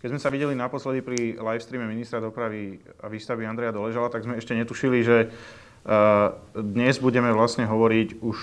Keď 0.00 0.16
sme 0.16 0.24
sa 0.24 0.32
videli 0.32 0.56
naposledy 0.56 1.04
pri 1.04 1.36
livestreame 1.36 1.84
ministra 1.84 2.24
dopravy 2.24 2.80
a 3.04 3.12
výstavy 3.12 3.44
Andreja 3.44 3.68
Doležala, 3.68 4.08
tak 4.08 4.24
sme 4.24 4.40
ešte 4.40 4.56
netušili, 4.56 5.04
že 5.04 5.28
dnes 6.56 6.96
budeme 7.04 7.28
vlastne 7.36 7.68
hovoriť 7.68 8.24
už 8.24 8.38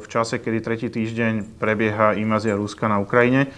v 0.00 0.06
čase, 0.08 0.40
kedy 0.40 0.64
tretí 0.64 0.88
týždeň 0.88 1.60
prebieha 1.60 2.16
invázia 2.16 2.56
Ruska 2.56 2.88
na 2.88 2.96
Ukrajine. 2.96 3.52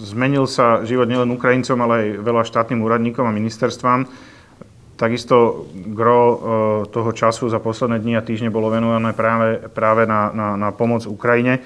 Zmenil 0.00 0.48
sa 0.48 0.80
život 0.88 1.12
nielen 1.12 1.28
Ukrajincom, 1.36 1.76
ale 1.76 1.94
aj 2.00 2.08
veľa 2.24 2.42
štátnym 2.48 2.80
úradníkom 2.80 3.28
a 3.28 3.36
ministerstvám. 3.36 4.08
Takisto 4.96 5.68
gro 5.92 6.20
toho 6.88 7.12
času 7.12 7.52
za 7.52 7.60
posledné 7.60 8.00
dni 8.00 8.16
a 8.16 8.24
týždne 8.24 8.48
bolo 8.48 8.72
venované 8.72 9.12
práve, 9.12 9.60
práve 9.76 10.08
na, 10.08 10.32
na, 10.32 10.48
na 10.56 10.72
pomoc 10.72 11.04
Ukrajine. 11.04 11.60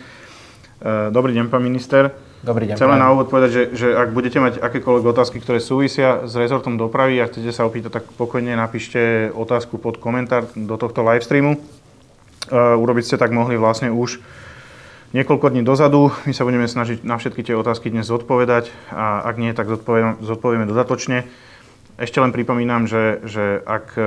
Dobrý 1.15 1.31
deň, 1.31 1.47
pán 1.47 1.63
minister. 1.63 2.27
Dobrý 2.39 2.71
deň. 2.71 2.79
Chcem 2.79 2.93
len 2.95 3.03
na 3.03 3.11
úvod 3.11 3.27
povedať, 3.35 3.51
že, 3.51 3.63
že 3.75 3.89
ak 3.99 4.15
budete 4.15 4.39
mať 4.39 4.63
akékoľvek 4.63 5.11
otázky, 5.11 5.43
ktoré 5.43 5.59
súvisia 5.59 6.23
s 6.23 6.39
rezortom 6.39 6.79
dopravy 6.79 7.19
a 7.19 7.27
chcete 7.27 7.51
sa 7.51 7.67
opýtať, 7.67 7.99
tak 7.99 8.05
pokojne 8.15 8.55
napíšte 8.55 9.35
otázku 9.35 9.83
pod 9.83 9.99
komentár 9.99 10.47
do 10.55 10.79
tohto 10.79 11.03
livestreamu. 11.03 11.59
Uh, 12.49 12.79
urobiť 12.79 13.11
ste 13.11 13.17
tak 13.19 13.35
mohli 13.35 13.59
vlastne 13.59 13.91
už 13.91 14.23
niekoľko 15.19 15.51
dní 15.51 15.67
dozadu. 15.67 16.15
My 16.31 16.33
sa 16.33 16.47
budeme 16.47 16.71
snažiť 16.71 17.03
na 17.03 17.19
všetky 17.19 17.43
tie 17.43 17.59
otázky 17.59 17.91
dnes 17.91 18.07
zodpovedať 18.07 18.71
a 18.95 19.27
ak 19.27 19.35
nie, 19.35 19.51
tak 19.51 19.67
zodpovieme, 19.67 20.23
zodpovieme 20.23 20.65
dodatočne. 20.71 21.27
Ešte 21.99 22.23
len 22.23 22.31
pripomínam, 22.31 22.87
že, 22.87 23.19
že 23.27 23.59
ak 23.67 23.99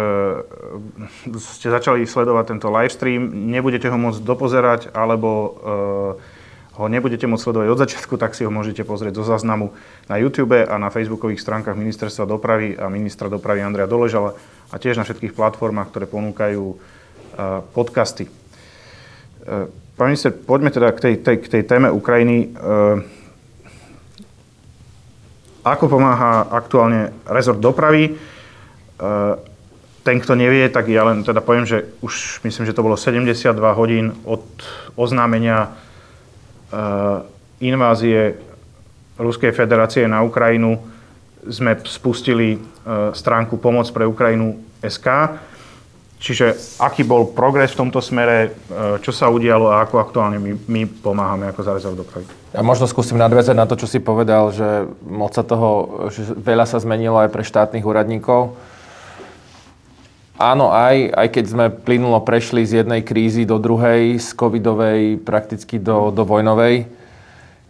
ste 1.35 1.67
začali 1.67 2.07
sledovať 2.07 2.55
tento 2.55 2.71
livestream, 2.71 3.27
nebudete 3.51 3.91
ho 3.91 3.99
môcť 3.99 4.23
dopozerať 4.23 4.81
alebo 4.95 5.29
uh, 6.15 6.39
ho 6.71 6.87
nebudete 6.87 7.27
môcť 7.27 7.43
sledovať 7.43 7.67
od 7.67 7.81
začiatku, 7.83 8.15
tak 8.15 8.31
si 8.31 8.47
ho 8.47 8.51
môžete 8.51 8.87
pozrieť 8.87 9.19
zo 9.19 9.27
záznamu 9.27 9.75
na 10.07 10.15
YouTube 10.15 10.55
a 10.55 10.75
na 10.79 10.87
facebookových 10.87 11.43
stránkach 11.43 11.75
Ministerstva 11.75 12.23
dopravy 12.23 12.79
a 12.79 12.87
ministra 12.87 13.27
dopravy 13.27 13.59
Andrea 13.59 13.91
Doležala 13.91 14.39
a 14.71 14.75
tiež 14.79 14.95
na 14.95 15.03
všetkých 15.03 15.35
platformách, 15.35 15.91
ktoré 15.91 16.07
ponúkajú 16.07 16.79
podcasty. 17.75 18.31
Pán 19.99 20.07
minister, 20.07 20.31
poďme 20.31 20.71
teda 20.71 20.95
k 20.95 20.99
tej, 20.99 21.15
tej, 21.19 21.37
k 21.43 21.47
tej 21.59 21.63
téme 21.67 21.91
Ukrajiny. 21.91 22.55
Ako 25.61 25.85
pomáha 25.91 26.47
aktuálne 26.49 27.11
rezort 27.27 27.59
dopravy? 27.59 28.15
Ten, 30.01 30.17
kto 30.17 30.33
nevie, 30.33 30.65
tak 30.73 30.89
ja 30.89 31.05
len 31.05 31.21
teda 31.21 31.43
poviem, 31.45 31.69
že 31.69 31.85
už 32.01 32.41
myslím, 32.47 32.65
že 32.65 32.73
to 32.73 32.81
bolo 32.81 32.97
72 32.97 33.53
hodín 33.77 34.17
od 34.25 34.41
oznámenia 34.97 35.69
invázie 37.61 38.35
Ruskej 39.21 39.53
federácie 39.53 40.09
na 40.09 40.25
Ukrajinu 40.25 40.81
sme 41.45 41.77
spustili 41.85 42.57
eh, 42.57 42.59
stránku 43.13 43.57
Pomoc 43.57 43.89
pre 43.89 44.05
Ukrajinu 44.05 44.61
SK. 44.81 45.37
Čiže 46.21 46.77
aký 46.77 47.01
bol 47.01 47.33
progres 47.33 47.73
v 47.73 47.85
tomto 47.85 47.97
smere, 47.97 48.37
eh, 48.49 48.97
čo 49.01 49.13
sa 49.13 49.29
udialo 49.29 49.69
a 49.73 49.85
ako 49.85 50.01
aktuálne 50.01 50.37
my, 50.37 50.51
my 50.69 50.81
pomáhame 50.85 51.49
ako 51.49 51.61
za 51.65 51.71
rezort 51.73 51.97
dopravy? 51.97 52.25
Ja 52.51 52.61
možno 52.61 52.85
skúsim 52.85 53.15
nadviazať 53.15 53.55
na 53.55 53.65
to, 53.65 53.79
čo 53.79 53.87
si 53.87 54.03
povedal, 54.03 54.51
že 54.51 54.85
moc 55.07 55.31
sa 55.33 55.41
toho, 55.41 56.03
že 56.11 56.35
veľa 56.35 56.67
sa 56.67 56.83
zmenilo 56.83 57.15
aj 57.21 57.31
pre 57.31 57.47
štátnych 57.47 57.85
úradníkov. 57.85 58.53
Áno, 60.39 60.71
aj, 60.71 61.11
aj 61.11 61.27
keď 61.27 61.45
sme 61.47 61.65
plynulo 61.67 62.23
prešli 62.23 62.63
z 62.63 62.83
jednej 62.83 63.03
krízy 63.03 63.43
do 63.43 63.59
druhej, 63.59 64.15
z 64.15 64.29
covidovej 64.31 65.19
prakticky 65.21 65.77
do, 65.77 66.11
do 66.11 66.23
vojnovej. 66.23 66.87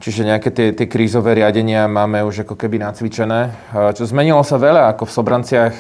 Čiže 0.02 0.26
nejaké 0.26 0.50
tie, 0.50 0.68
tie 0.74 0.90
krízové 0.90 1.38
riadenia 1.38 1.86
máme 1.86 2.26
už 2.26 2.42
ako 2.42 2.58
keby 2.58 2.82
nacvičené. 2.82 3.54
Čo 3.94 4.10
zmenilo 4.10 4.42
sa 4.42 4.58
veľa, 4.58 4.90
ako 4.98 5.06
v 5.06 5.14
Sobranciach, 5.14 5.76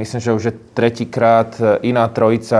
myslím, 0.00 0.20
že 0.24 0.32
už 0.32 0.44
je 0.48 0.54
tretíkrát 0.72 1.52
iná 1.84 2.08
trojica 2.08 2.56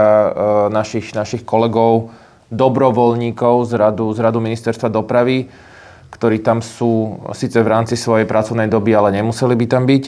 našich, 0.68 1.16
našich 1.16 1.40
kolegov, 1.48 2.12
dobrovoľníkov 2.52 3.64
z 3.64 3.72
radu, 3.80 4.12
z 4.12 4.20
radu 4.20 4.44
ministerstva 4.44 4.92
dopravy, 4.92 5.48
ktorí 6.12 6.44
tam 6.44 6.60
sú 6.60 7.16
síce 7.32 7.64
v 7.64 7.68
rámci 7.72 7.96
svojej 7.96 8.28
pracovnej 8.28 8.68
doby, 8.68 8.92
ale 8.92 9.16
nemuseli 9.16 9.56
by 9.56 9.66
tam 9.72 9.88
byť. 9.88 10.04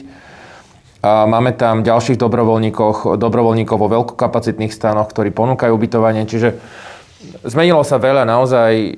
A 1.01 1.25
máme 1.25 1.57
tam 1.57 1.81
ďalších 1.81 2.21
dobrovoľníkov, 2.21 3.17
dobrovoľníkov 3.17 3.77
vo 3.77 3.89
veľkokapacitných 3.89 4.69
stanoch, 4.69 5.09
ktorí 5.09 5.33
ponúkajú 5.33 5.73
ubytovanie. 5.73 6.29
Čiže 6.29 6.61
zmenilo 7.41 7.81
sa 7.81 7.97
veľa. 7.97 8.21
Naozaj 8.21 8.71
e, 8.77 8.91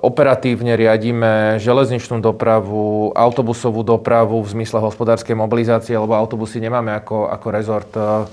operatívne 0.00 0.72
riadíme 0.72 1.60
železničnú 1.60 2.24
dopravu, 2.24 3.12
autobusovú 3.12 3.84
dopravu 3.84 4.40
v 4.40 4.48
zmysle 4.56 4.80
hospodárskej 4.80 5.36
mobilizácie, 5.36 6.00
lebo 6.00 6.16
autobusy 6.16 6.64
nemáme 6.64 6.96
ako, 6.96 7.28
ako 7.28 7.46
rezort 7.52 7.92
e, 7.92 8.24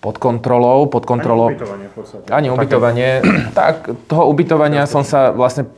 pod 0.00 0.16
kontrolou. 0.16 0.88
Pod 0.88 1.04
kontrolou. 1.04 1.52
Ani 1.52 1.60
ubytovanie. 1.92 2.28
Ani 2.32 2.48
ubytovanie. 2.48 3.10
Tak, 3.52 4.08
toho 4.08 4.32
ubytovania 4.32 4.88
som 4.88 5.04
sa 5.04 5.28
vlastne 5.28 5.68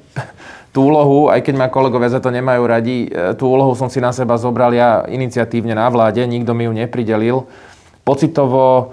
tú 0.75 0.91
úlohu, 0.91 1.31
aj 1.31 1.47
keď 1.47 1.55
ma 1.55 1.71
kolegovia 1.71 2.11
za 2.11 2.19
to 2.19 2.35
nemajú 2.35 2.67
radi, 2.67 3.07
e, 3.07 3.39
tú 3.39 3.47
úlohu 3.47 3.79
som 3.79 3.87
si 3.87 4.03
na 4.03 4.11
seba 4.11 4.35
zobral 4.35 4.75
ja 4.75 5.07
iniciatívne 5.07 5.71
na 5.71 5.87
vláde, 5.87 6.27
nikto 6.27 6.51
mi 6.51 6.67
ju 6.67 6.75
nepridelil. 6.75 7.47
Pocitovo 8.03 8.91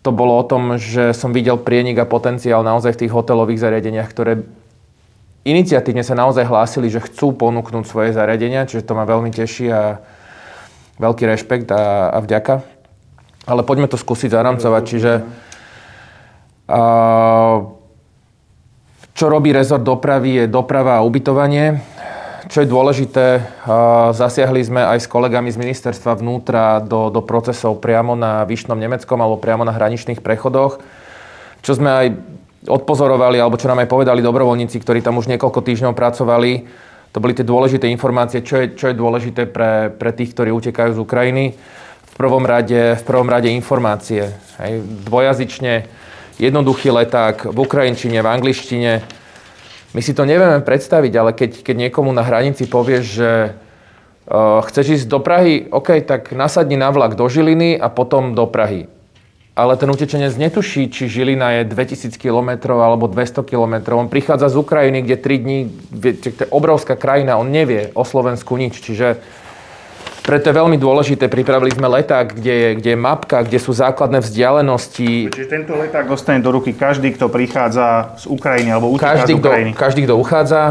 to 0.00 0.08
bolo 0.16 0.40
o 0.40 0.48
tom, 0.48 0.80
že 0.80 1.12
som 1.12 1.36
videl 1.36 1.60
prienik 1.60 2.00
a 2.00 2.08
potenciál 2.08 2.64
naozaj 2.64 2.96
v 2.96 3.00
tých 3.04 3.12
hotelových 3.12 3.60
zariadeniach, 3.60 4.08
ktoré 4.08 4.48
iniciatívne 5.44 6.00
sa 6.00 6.16
naozaj 6.16 6.48
hlásili, 6.48 6.88
že 6.88 7.04
chcú 7.04 7.36
ponúknuť 7.36 7.84
svoje 7.84 8.16
zariadenia, 8.16 8.64
čiže 8.64 8.88
to 8.88 8.96
ma 8.96 9.04
veľmi 9.04 9.28
teší 9.28 9.68
a 9.68 10.00
veľký 10.96 11.24
rešpekt 11.28 11.68
a, 11.68 12.16
a 12.16 12.18
vďaka. 12.24 12.64
Ale 13.44 13.60
poďme 13.60 13.92
to 13.92 14.00
skúsiť 14.00 14.32
zaramcovať, 14.32 14.82
čiže 14.88 15.12
uh, 16.72 17.77
čo 19.18 19.26
robí 19.26 19.50
rezort 19.50 19.82
dopravy 19.82 20.30
je 20.38 20.44
doprava 20.46 21.02
a 21.02 21.04
ubytovanie. 21.04 21.82
Čo 22.46 22.62
je 22.62 22.70
dôležité, 22.70 23.42
zasiahli 24.14 24.62
sme 24.62 24.86
aj 24.86 25.02
s 25.02 25.10
kolegami 25.10 25.50
z 25.50 25.58
ministerstva 25.58 26.22
vnútra 26.22 26.78
do, 26.78 27.10
do 27.10 27.18
procesov 27.18 27.82
priamo 27.82 28.14
na 28.14 28.46
Vyšnom 28.46 28.78
Nemeckom 28.78 29.18
alebo 29.18 29.42
priamo 29.42 29.66
na 29.66 29.74
hraničných 29.74 30.22
prechodoch, 30.22 30.78
čo 31.66 31.74
sme 31.74 31.90
aj 31.90 32.06
odpozorovali, 32.70 33.42
alebo 33.42 33.58
čo 33.58 33.66
nám 33.66 33.82
aj 33.82 33.90
povedali 33.90 34.22
dobrovoľníci, 34.22 34.78
ktorí 34.78 35.02
tam 35.02 35.18
už 35.18 35.26
niekoľko 35.34 35.66
týždňov 35.66 35.98
pracovali. 35.98 36.52
To 37.10 37.18
boli 37.18 37.34
tie 37.34 37.44
dôležité 37.44 37.90
informácie, 37.90 38.46
čo 38.46 38.62
je, 38.62 38.78
čo 38.78 38.86
je 38.86 38.96
dôležité 38.96 39.50
pre, 39.50 39.90
pre 39.90 40.14
tých, 40.14 40.30
ktorí 40.30 40.54
utekajú 40.54 40.94
z 40.94 41.02
Ukrajiny. 41.02 41.44
V 42.06 42.14
prvom 42.14 42.46
rade, 42.46 42.94
v 42.94 43.02
prvom 43.02 43.26
rade 43.26 43.50
informácie. 43.50 44.30
Hej, 44.62 44.86
dvojazyčne 45.10 46.06
jednoduchý 46.38 46.94
leták 46.94 47.50
v 47.50 47.58
ukrajinčine, 47.58 48.22
v 48.22 48.28
angličtine. 48.30 48.92
My 49.92 50.00
si 50.00 50.14
to 50.14 50.22
nevieme 50.22 50.62
predstaviť, 50.62 51.12
ale 51.18 51.30
keď, 51.34 51.66
keď 51.66 51.76
niekomu 51.88 52.14
na 52.14 52.22
hranici 52.22 52.70
povieš, 52.70 53.04
že 53.04 53.30
uh, 53.50 54.62
chceš 54.70 55.02
ísť 55.02 55.06
do 55.10 55.18
Prahy, 55.18 55.66
OK, 55.68 55.98
tak 56.06 56.30
nasadni 56.32 56.78
na 56.78 56.94
vlak 56.94 57.18
do 57.18 57.26
Žiliny 57.26 57.76
a 57.76 57.90
potom 57.90 58.38
do 58.38 58.46
Prahy. 58.46 58.86
Ale 59.58 59.74
ten 59.74 59.90
utečenec 59.90 60.38
netuší, 60.38 60.86
či 60.86 61.10
Žilina 61.10 61.50
je 61.58 61.74
2000 61.74 62.14
km 62.14 62.78
alebo 62.78 63.10
200 63.10 63.42
km. 63.42 63.98
On 63.98 64.06
prichádza 64.06 64.54
z 64.54 64.56
Ukrajiny, 64.62 65.02
kde 65.02 65.16
3 65.18 65.42
dní, 65.42 65.58
je 65.98 66.46
obrovská 66.54 66.94
krajina, 66.94 67.42
on 67.42 67.50
nevie 67.50 67.90
o 67.98 68.06
Slovensku 68.06 68.54
nič. 68.54 68.78
Čiže 68.78 69.18
preto 70.28 70.52
je 70.52 70.60
veľmi 70.60 70.76
dôležité, 70.76 71.32
pripravili 71.32 71.72
sme 71.72 71.88
leták, 71.88 72.36
kde 72.36 72.52
je, 72.52 72.68
kde 72.76 72.90
je 72.92 72.98
mapka, 73.00 73.40
kde 73.40 73.56
sú 73.56 73.72
základné 73.72 74.20
vzdialenosti. 74.20 75.32
Čiže 75.32 75.48
tento 75.48 75.72
leták 75.72 76.04
dostane 76.04 76.44
do 76.44 76.52
ruky 76.52 76.76
každý, 76.76 77.16
kto 77.16 77.32
prichádza 77.32 78.12
z 78.20 78.28
Ukrajiny 78.28 78.68
alebo 78.68 78.92
uteká 78.92 79.24
každý, 79.24 79.32
z 79.32 79.40
Ukrajiny. 79.40 79.70
Kto, 79.72 79.80
každý, 79.80 80.00
kto 80.04 80.14
uchádza, 80.20 80.62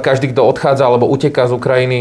každý, 0.00 0.26
kto 0.32 0.40
odchádza 0.48 0.84
alebo 0.88 1.04
uteká 1.12 1.44
z 1.44 1.52
Ukrajiny. 1.52 2.00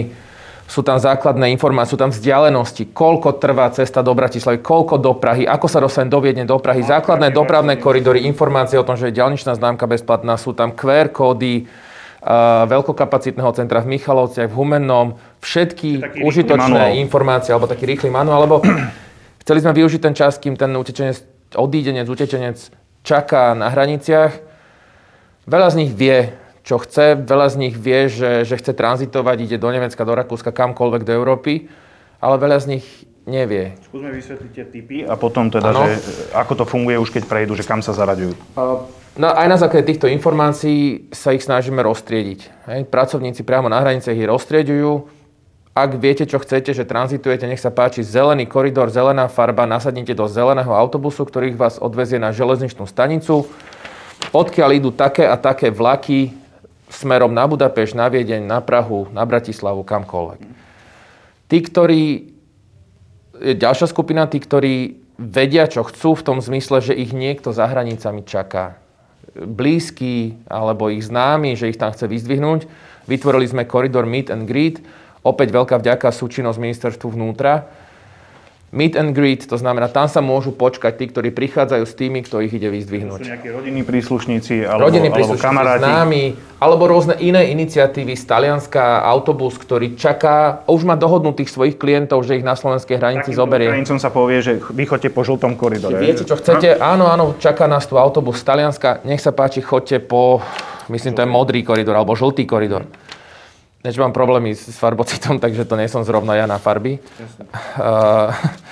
Sú 0.63 0.79
tam 0.79 0.95
základné 0.95 1.51
informácie, 1.51 1.91
sú 1.91 1.99
tam 1.99 2.07
vzdialenosti, 2.07 2.95
koľko 2.95 3.35
trvá 3.35 3.67
cesta 3.75 3.99
do 3.99 4.15
Bratislavy, 4.15 4.63
koľko 4.63 4.95
do 4.95 5.11
Prahy, 5.11 5.43
ako 5.43 5.67
sa 5.67 5.83
dostane 5.83 6.07
do 6.07 6.23
Viedne, 6.23 6.47
do 6.47 6.55
Prahy, 6.55 6.87
základné 6.87 7.35
dopravné 7.35 7.83
koridory, 7.83 8.23
informácie 8.23 8.79
o 8.79 8.87
tom, 8.87 8.95
že 8.95 9.11
je 9.11 9.19
ďalničná 9.19 9.59
známka 9.59 9.91
bezplatná, 9.91 10.39
sú 10.39 10.55
tam 10.55 10.71
QR 10.71 11.11
kódy, 11.11 11.67
veľkokapacitného 12.67 13.51
centra 13.51 13.83
v 13.83 13.99
Michalovciach, 13.99 14.47
v 14.47 14.55
Humennom, 14.55 15.19
všetky 15.43 16.23
užitočné 16.23 16.95
informácie, 17.03 17.51
alebo 17.51 17.67
taký 17.67 17.83
rýchly 17.83 18.07
manuál, 18.07 18.47
alebo 18.47 18.63
chceli 19.43 19.59
sme 19.59 19.75
využiť 19.75 19.99
ten 19.99 20.15
čas, 20.15 20.39
kým 20.39 20.55
ten 20.55 20.71
utečenec, 20.71 21.19
odídenec, 21.59 22.07
utečenec 22.07 22.57
čaká 23.03 23.51
na 23.51 23.67
hraniciach. 23.67 24.39
Veľa 25.43 25.67
z 25.75 25.77
nich 25.83 25.91
vie, 25.91 26.31
čo 26.63 26.79
chce, 26.79 27.19
veľa 27.19 27.51
z 27.51 27.55
nich 27.59 27.75
vie, 27.75 28.07
že, 28.07 28.47
že 28.47 28.55
chce 28.55 28.71
tranzitovať, 28.71 29.37
ide 29.43 29.57
do 29.59 29.67
Nemecka, 29.67 30.07
do 30.07 30.15
Rakúska, 30.15 30.55
kamkoľvek 30.55 31.03
do 31.03 31.11
Európy, 31.11 31.67
ale 32.23 32.35
veľa 32.39 32.57
z 32.63 32.79
nich 32.79 32.85
nevie. 33.23 33.75
Skúsme 33.87 34.11
vysvetliť 34.11 34.51
tie 34.51 34.65
typy 34.67 34.97
a 35.07 35.15
potom 35.15 35.47
teda, 35.47 35.71
ano. 35.71 35.87
že 35.87 35.99
ako 36.35 36.63
to 36.63 36.65
funguje 36.67 36.99
už 36.99 37.09
keď 37.11 37.23
prejdú, 37.27 37.55
že 37.55 37.63
kam 37.63 37.79
sa 37.79 37.95
zaraďujú. 37.95 38.35
No, 39.13 39.29
aj 39.29 39.47
na 39.47 39.57
základe 39.61 39.93
týchto 39.93 40.09
informácií 40.09 41.07
sa 41.13 41.37
ich 41.37 41.45
snažíme 41.45 41.85
roztriediť. 41.85 42.39
Hej. 42.65 42.81
Pracovníci 42.89 43.45
priamo 43.45 43.69
na 43.69 43.77
hranice 43.77 44.09
ich 44.09 44.25
roztriedujú. 44.25 45.05
Ak 45.73 45.97
viete, 45.97 46.25
čo 46.25 46.37
chcete, 46.37 46.73
že 46.73 46.85
tranzitujete, 46.85 47.49
nech 47.49 47.61
sa 47.61 47.73
páči, 47.73 48.05
zelený 48.05 48.45
koridor, 48.45 48.93
zelená 48.93 49.25
farba, 49.25 49.65
nasadnite 49.65 50.13
do 50.13 50.29
zeleného 50.29 50.69
autobusu, 50.69 51.25
ktorý 51.25 51.53
vás 51.57 51.81
odvezie 51.81 52.21
na 52.21 52.29
železničnú 52.29 52.85
stanicu, 52.85 53.49
odkiaľ 54.33 54.69
idú 54.77 54.89
také 54.93 55.25
a 55.25 55.33
také 55.33 55.73
vlaky 55.73 56.33
smerom 56.93 57.33
na 57.33 57.49
Budapešť, 57.49 57.93
na 57.97 58.05
Viedeň, 58.05 58.45
na 58.45 58.61
Prahu, 58.61 59.09
na 59.09 59.25
Bratislavu, 59.25 59.81
kamkoľvek. 59.85 60.41
Tí, 61.49 61.57
ktorí... 61.61 62.32
Je 63.41 63.53
ďalšia 63.57 63.89
skupina, 63.89 64.29
tí, 64.29 64.37
ktorí 64.37 65.01
vedia, 65.17 65.65
čo 65.65 65.85
chcú 65.85 66.13
v 66.17 66.25
tom 66.25 66.37
zmysle, 66.41 66.81
že 66.81 66.93
ich 66.93 67.13
niekto 67.13 67.49
za 67.53 67.65
hranicami 67.65 68.25
čaká. 68.25 68.77
Blízky 69.33 70.37
alebo 70.45 70.93
ich 70.93 71.05
známy, 71.05 71.57
že 71.57 71.73
ich 71.73 71.79
tam 71.81 71.89
chce 71.89 72.05
vyzdvihnúť. 72.05 72.69
Vytvorili 73.09 73.49
sme 73.49 73.65
koridor 73.65 74.05
Meet 74.05 74.29
and 74.29 74.45
Greet, 74.45 74.77
Opäť 75.23 75.55
veľká 75.55 75.79
vďaka 75.79 76.11
súčinnosť 76.11 76.59
ministerstvu 76.59 77.15
vnútra. 77.15 77.63
Meet 78.73 78.97
and 78.97 79.13
greet, 79.13 79.45
to 79.45 79.53
znamená, 79.53 79.85
tam 79.85 80.09
sa 80.09 80.17
môžu 80.17 80.49
počkať 80.49 80.97
tí, 80.97 81.05
ktorí 81.13 81.29
prichádzajú 81.29 81.85
s 81.85 81.93
tými, 81.93 82.25
kto 82.25 82.41
ich 82.41 82.57
ide 82.57 82.73
vyzdvihnúť. 82.73 83.21
To 83.21 83.25
sú 83.25 83.29
nejakí 83.29 83.49
rodinní 83.53 83.85
príslušníci 83.85 84.65
alebo, 84.65 84.89
rodinní 84.89 85.13
príslušníci, 85.13 85.45
alebo 85.45 85.61
kamaráti. 85.61 85.85
Známi, 85.85 86.23
alebo 86.57 86.83
rôzne 86.89 87.13
iné 87.21 87.53
iniciatívy 87.53 88.17
z 88.17 88.25
Talianska, 88.25 89.05
autobus, 89.05 89.61
ktorý 89.61 89.93
čaká, 89.93 90.65
už 90.65 90.89
má 90.89 90.97
dohodnutých 90.97 91.53
svojich 91.53 91.77
klientov, 91.77 92.25
že 92.25 92.41
ich 92.41 92.45
na 92.47 92.57
slovenskej 92.57 92.97
hranici 92.97 93.29
Takým 93.29 93.41
zoberie. 93.45 93.69
Takým 93.69 94.01
sa 94.01 94.09
povie, 94.09 94.41
že 94.41 94.57
vy 94.57 94.83
chodte 94.89 95.13
po 95.13 95.21
žltom 95.21 95.53
koridore. 95.53 96.01
Viete, 96.01 96.25
čo 96.25 96.33
chcete? 96.33 96.81
No? 96.81 96.97
Áno, 96.97 97.05
áno, 97.13 97.25
čaká 97.37 97.69
nás 97.69 97.85
tu 97.85 98.01
autobus 98.01 98.41
z 98.41 98.49
Talianska, 98.49 99.05
nech 99.05 99.21
sa 99.21 99.29
páči, 99.29 99.61
chodte 99.61 100.01
po, 100.01 100.41
myslím, 100.89 101.13
to 101.13 101.21
je 101.21 101.29
modrý 101.29 101.61
koridor 101.61 101.93
alebo 101.93 102.17
žltý 102.17 102.49
koridor. 102.49 102.89
Než 103.83 103.99
mám 103.99 104.15
problémy 104.15 104.55
s 104.55 104.79
farbocitom, 104.79 105.43
takže 105.43 105.67
to 105.67 105.75
nie 105.75 105.91
som 105.91 106.07
zrovna 106.07 106.39
ja 106.39 106.47
na 106.47 106.55
farby. 106.55 107.03
Uh, 107.75 108.31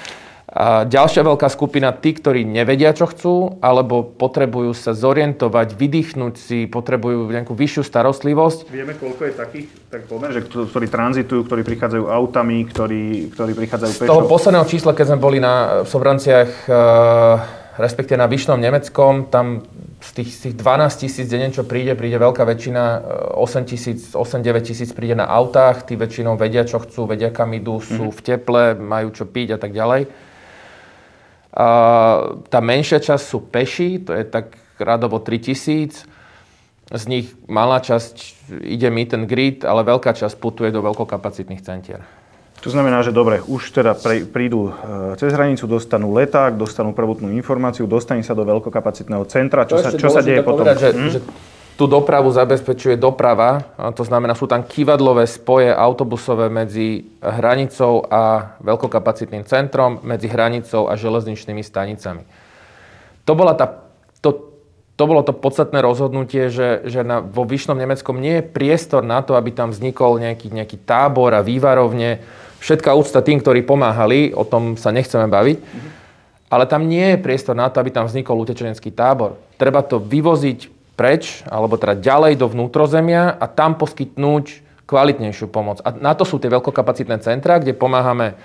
a 0.62 0.86
ďalšia 0.86 1.26
veľká 1.26 1.50
skupina, 1.50 1.90
tí, 1.90 2.14
ktorí 2.14 2.46
nevedia, 2.46 2.94
čo 2.94 3.10
chcú, 3.10 3.58
alebo 3.66 4.06
potrebujú 4.06 4.78
sa 4.78 4.94
zorientovať, 4.94 5.74
vydýchnuť 5.74 6.34
si, 6.38 6.70
potrebujú 6.70 7.34
nejakú 7.34 7.58
vyššiu 7.58 7.82
starostlivosť. 7.82 8.70
Vieme, 8.70 8.94
koľko 8.94 9.26
je 9.26 9.34
takých, 9.34 9.68
tak 9.90 10.06
poviem, 10.06 10.38
že 10.38 10.46
ktorí 10.46 10.86
tranzitujú, 10.86 11.50
ktorí 11.50 11.66
prichádzajú 11.66 12.06
autami, 12.06 12.62
ktorí, 12.70 13.34
ktorí 13.34 13.58
prichádzajú 13.58 13.92
pešo. 13.98 14.06
Z 14.06 14.14
toho 14.14 14.30
posledného 14.30 14.70
čísla, 14.70 14.94
keď 14.94 15.06
sme 15.10 15.18
boli 15.18 15.42
na, 15.42 15.82
v 15.82 15.88
Sobranciach, 15.90 16.52
uh, 16.70 17.42
respektíve 17.82 18.22
na 18.22 18.30
Vyšnom 18.30 18.62
Nemeckom, 18.62 19.34
tam 19.34 19.66
z 19.98 20.10
tých, 20.14 20.30
z 20.30 20.40
tých 20.46 20.56
12 20.62 21.02
tisíc 21.02 21.26
denne, 21.26 21.50
čo 21.50 21.66
príde, 21.66 21.98
príde 21.98 22.22
veľká 22.22 22.46
väčšina, 22.46 22.84
8 23.34 23.66
tisíc, 23.66 24.14
8-9 24.14 24.62
tisíc 24.62 24.94
príde 24.94 25.18
na 25.18 25.26
autách, 25.26 25.90
tí 25.90 25.98
väčšinou 25.98 26.38
vedia, 26.38 26.70
čo 26.70 26.78
chcú, 26.86 27.10
vedia, 27.10 27.34
kam 27.34 27.50
idú, 27.58 27.82
sú 27.82 28.14
mm-hmm. 28.14 28.18
v 28.18 28.22
teple, 28.22 28.64
majú 28.78 29.10
čo 29.10 29.26
piť 29.26 29.58
a 29.58 29.60
tak 29.62 29.74
ďalej. 29.74 30.30
A 31.52 31.68
tá 32.48 32.60
menšia 32.64 33.04
časť 33.04 33.24
sú 33.28 33.44
peši, 33.44 34.00
to 34.00 34.16
je 34.16 34.24
tak 34.24 34.56
radovo 34.80 35.20
3 35.20 35.52
tisíc. 35.52 36.08
Z 36.92 37.04
nich 37.08 37.32
malá 37.48 37.80
časť 37.80 38.48
ide 38.64 38.92
meet 38.92 39.16
and 39.16 39.28
greet, 39.28 39.64
ale 39.64 39.84
veľká 39.84 40.12
časť 40.12 40.36
putuje 40.40 40.72
do 40.72 40.84
veľkokapacitných 40.84 41.64
centier. 41.64 42.04
To 42.62 42.70
znamená, 42.70 43.02
že 43.02 43.10
dobre, 43.10 43.42
už 43.42 43.74
teda 43.74 43.98
pre, 43.98 44.22
prídu 44.22 44.70
e, 44.70 45.18
cez 45.18 45.34
hranicu, 45.34 45.66
dostanú 45.66 46.14
leták, 46.14 46.54
dostanú 46.54 46.94
prvotnú 46.94 47.34
informáciu, 47.34 47.90
dostane 47.90 48.22
sa 48.22 48.38
do 48.38 48.46
veľkokapacitného 48.46 49.26
centra. 49.26 49.66
Čo, 49.66 49.82
sa, 49.82 49.90
čo 49.90 50.14
sa 50.14 50.22
deje 50.22 50.46
potom? 50.46 50.62
Povedať, 50.62 50.78
že, 50.78 50.90
hm? 50.94 51.10
že 51.10 51.20
tú 51.82 51.90
dopravu 51.90 52.30
zabezpečuje 52.30 52.94
doprava, 53.02 53.66
to 53.98 54.06
znamená, 54.06 54.38
sú 54.38 54.46
tam 54.46 54.62
kývadlové 54.62 55.26
spoje 55.26 55.74
autobusové 55.74 56.46
medzi 56.46 57.10
hranicou 57.18 58.06
a 58.06 58.54
veľkokapacitným 58.62 59.50
centrom, 59.50 59.98
medzi 60.06 60.30
hranicou 60.30 60.86
a 60.86 60.94
železničnými 60.94 61.66
stanicami. 61.66 62.22
To, 63.26 63.34
bola 63.34 63.58
tá, 63.58 63.82
to, 64.22 64.54
to 64.94 65.04
bolo 65.10 65.26
to 65.26 65.34
podstatné 65.34 65.82
rozhodnutie, 65.82 66.54
že, 66.54 66.86
že 66.86 67.02
na, 67.02 67.26
vo 67.26 67.50
Vyšnom 67.50 67.82
Nemeckom 67.82 68.22
nie 68.22 68.38
je 68.38 68.46
priestor 68.46 69.02
na 69.02 69.26
to, 69.26 69.34
aby 69.34 69.50
tam 69.50 69.74
vznikol 69.74 70.22
nejaký, 70.22 70.54
nejaký 70.54 70.86
tábor 70.86 71.34
a 71.34 71.42
vývarovne, 71.42 72.22
Všetká 72.62 72.94
úcta 72.94 73.26
tým, 73.26 73.42
ktorí 73.42 73.66
pomáhali, 73.66 74.38
o 74.38 74.46
tom 74.46 74.78
sa 74.78 74.94
nechceme 74.94 75.26
baviť. 75.26 75.58
Mm-hmm. 75.58 75.92
Ale 76.54 76.70
tam 76.70 76.86
nie 76.86 77.18
je 77.18 77.24
priestor 77.24 77.58
na 77.58 77.74
to, 77.74 77.82
aby 77.82 77.90
tam 77.90 78.06
vznikol 78.06 78.38
utečenecký 78.38 78.94
tábor. 78.94 79.42
Treba 79.58 79.82
to 79.82 79.98
vyvoziť 79.98 80.81
preč, 81.02 81.42
alebo 81.50 81.82
teda 81.82 81.98
ďalej 81.98 82.38
do 82.38 82.46
vnútrozemia 82.46 83.34
a 83.34 83.50
tam 83.50 83.74
poskytnúť 83.74 84.62
kvalitnejšiu 84.86 85.50
pomoc. 85.50 85.82
A 85.82 85.90
na 85.98 86.14
to 86.14 86.30
sú 86.30 86.38
tie 86.38 86.54
veľkokapacitné 86.54 87.18
centra, 87.26 87.58
kde 87.58 87.74
pomáhame 87.74 88.38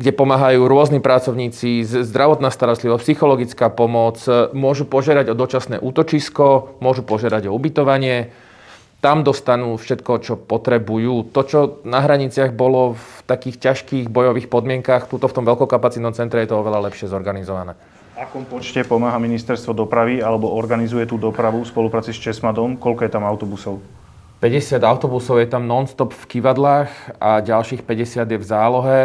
kde 0.00 0.16
pomáhajú 0.16 0.64
rôzni 0.64 0.96
pracovníci, 0.96 1.84
zdravotná 1.84 2.48
starostlivosť, 2.48 3.04
psychologická 3.04 3.68
pomoc, 3.68 4.16
môžu 4.56 4.88
požiadať 4.88 5.28
o 5.28 5.36
dočasné 5.36 5.76
útočisko, 5.76 6.80
môžu 6.80 7.04
požiadať 7.04 7.52
o 7.52 7.52
ubytovanie, 7.52 8.32
tam 9.04 9.20
dostanú 9.20 9.76
všetko, 9.76 10.12
čo 10.24 10.40
potrebujú. 10.40 11.28
To, 11.36 11.40
čo 11.44 11.60
na 11.84 12.00
hraniciach 12.00 12.56
bolo 12.56 12.96
v 12.96 13.16
takých 13.28 13.60
ťažkých 13.60 14.08
bojových 14.08 14.48
podmienkach, 14.48 15.04
tuto 15.04 15.28
v 15.28 15.36
tom 15.36 15.44
veľkokapacitnom 15.44 16.16
centre 16.16 16.40
je 16.40 16.48
to 16.48 16.56
oveľa 16.56 16.88
lepšie 16.88 17.04
zorganizované. 17.04 17.76
Akom 18.20 18.44
počte 18.44 18.84
pomáha 18.84 19.16
ministerstvo 19.16 19.72
dopravy 19.72 20.20
alebo 20.20 20.52
organizuje 20.52 21.08
tú 21.08 21.16
dopravu 21.16 21.64
v 21.64 21.70
spolupráci 21.72 22.12
s 22.12 22.20
Česmadom? 22.20 22.76
Koľko 22.76 23.08
je 23.08 23.12
tam 23.16 23.24
autobusov? 23.24 23.80
50 24.44 24.76
autobusov 24.84 25.40
je 25.40 25.48
tam 25.48 25.64
non-stop 25.64 26.12
v 26.12 26.36
kivadlách 26.36 27.16
a 27.16 27.40
ďalších 27.40 27.80
50 27.80 28.28
je 28.28 28.36
v 28.36 28.44
zálohe. 28.44 29.00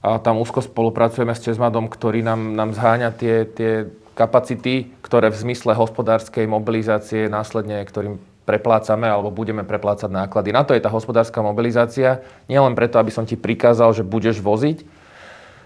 A 0.00 0.16
tam 0.16 0.40
úzko 0.40 0.64
spolupracujeme 0.64 1.36
s 1.36 1.44
Česmadom, 1.44 1.92
ktorý 1.92 2.24
nám, 2.24 2.56
nám 2.56 2.72
zháňa 2.72 3.12
tie, 3.20 3.44
tie 3.52 3.92
kapacity, 4.16 4.96
ktoré 5.04 5.28
v 5.28 5.44
zmysle 5.44 5.76
hospodárskej 5.76 6.48
mobilizácie 6.48 7.28
následne, 7.28 7.84
ktorým 7.84 8.16
preplácame 8.48 9.12
alebo 9.12 9.28
budeme 9.28 9.60
preplácať 9.60 10.08
náklady. 10.08 10.56
Na 10.56 10.64
to 10.64 10.72
je 10.72 10.80
tá 10.80 10.88
hospodárska 10.88 11.44
mobilizácia. 11.44 12.24
Nielen 12.48 12.72
preto, 12.72 12.96
aby 12.96 13.12
som 13.12 13.28
ti 13.28 13.36
prikázal, 13.36 13.92
že 13.92 14.08
budeš 14.08 14.40
voziť, 14.40 14.97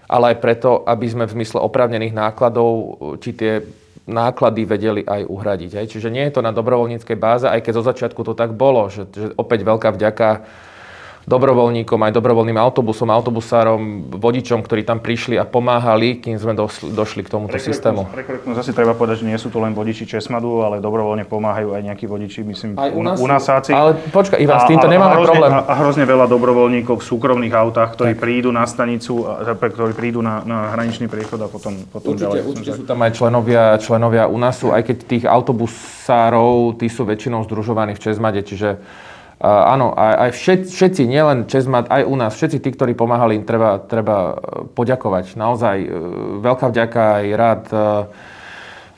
ale 0.07 0.35
aj 0.35 0.37
preto, 0.43 0.83
aby 0.83 1.05
sme 1.07 1.25
v 1.25 1.35
zmysle 1.39 1.59
oprávnených 1.63 2.13
nákladov 2.13 2.97
či 3.23 3.33
tie 3.33 3.53
náklady 4.03 4.67
vedeli 4.67 5.01
aj 5.03 5.23
uhradiť. 5.27 5.87
Čiže 5.87 6.11
nie 6.11 6.27
je 6.27 6.35
to 6.35 6.41
na 6.43 6.51
dobrovoľníckej 6.51 7.15
báze, 7.15 7.47
aj 7.47 7.63
keď 7.63 7.73
zo 7.79 7.87
začiatku 7.87 8.21
to 8.27 8.35
tak 8.35 8.51
bolo, 8.51 8.91
že, 8.91 9.07
že 9.07 9.31
opäť 9.39 9.63
veľká 9.63 9.95
vďaka 9.95 10.27
dobrovoľníkom, 11.23 11.99
aj 12.03 12.11
dobrovoľným 12.11 12.59
autobusom, 12.59 13.07
autobusárom, 13.07 14.11
vodičom, 14.11 14.59
ktorí 14.59 14.83
tam 14.83 14.99
prišli 14.99 15.39
a 15.39 15.47
pomáhali, 15.47 16.19
kým 16.19 16.35
sme 16.35 16.51
došli, 16.51 16.91
došli 16.91 17.21
k 17.23 17.29
tomuto 17.31 17.55
pre 17.55 17.63
systému. 17.63 18.11
Pre 18.11 18.23
korektnosť 18.27 18.59
asi 18.59 18.71
treba 18.75 18.91
povedať, 18.91 19.23
že 19.23 19.25
nie 19.31 19.39
sú 19.39 19.47
to 19.47 19.63
len 19.63 19.71
vodiči 19.71 20.03
Česmadu, 20.03 20.67
ale 20.67 20.83
dobrovoľne 20.83 21.23
pomáhajú 21.23 21.75
aj 21.75 21.81
nejakí 21.83 22.05
vodiči, 22.07 22.43
myslím, 22.43 22.75
aj 22.75 22.91
u 22.91 23.01
nás, 23.01 23.17
unasáci. 23.19 23.71
Ale 23.71 23.95
počkaj, 24.11 24.37
Ivan, 24.43 24.59
s 24.59 24.67
týmto 24.67 24.87
nemáme 24.91 25.15
hrozne, 25.15 25.31
problém. 25.31 25.51
A, 25.55 25.59
a 25.63 25.73
hrozne 25.79 26.03
veľa 26.03 26.25
dobrovoľníkov 26.27 26.95
v 26.99 27.05
súkromných 27.07 27.53
autách, 27.55 27.95
ktorí 27.95 28.13
tak. 28.15 28.21
prídu 28.21 28.51
na 28.51 28.67
stanicu, 28.67 29.23
ktorí 29.55 29.95
prídu 29.95 30.19
na, 30.19 30.43
na 30.43 30.75
hraničný 30.75 31.07
priechod 31.07 31.39
a 31.39 31.47
potom, 31.47 31.87
potom 31.87 32.13
určite, 32.13 32.27
ďalej. 32.27 32.41
Určite 32.43 32.71
sú 32.75 32.83
tam 32.83 32.99
aj 32.99 33.11
členovia, 33.15 33.63
členovia 33.79 34.23
UNASu, 34.27 34.75
aj 34.75 34.83
keď 34.91 34.97
tých 35.07 35.25
autobusárov, 35.25 36.75
tí 36.75 36.91
sú 36.91 37.07
väčšinou 37.07 37.47
združovaní 37.47 37.95
v 37.95 38.03
Česmade, 38.03 38.43
čiže 38.43 38.83
áno, 39.43 39.91
aj, 39.91 40.13
aj 40.15 40.29
všetci, 40.39 40.69
všetci, 40.71 41.01
nielen 41.03 41.51
Česmat, 41.51 41.91
aj 41.91 42.07
u 42.07 42.15
nás, 42.15 42.31
všetci 42.31 42.63
tí, 42.63 42.69
ktorí 42.71 42.95
pomáhali, 42.95 43.35
im 43.35 43.43
treba, 43.43 43.75
treba 43.83 44.17
e, 44.31 44.33
poďakovať. 44.71 45.35
Naozaj 45.35 45.77
e, 45.83 45.87
veľká 46.39 46.71
vďaka 46.71 47.01
aj 47.19 47.25
rád 47.35 47.63
e, 47.67 47.77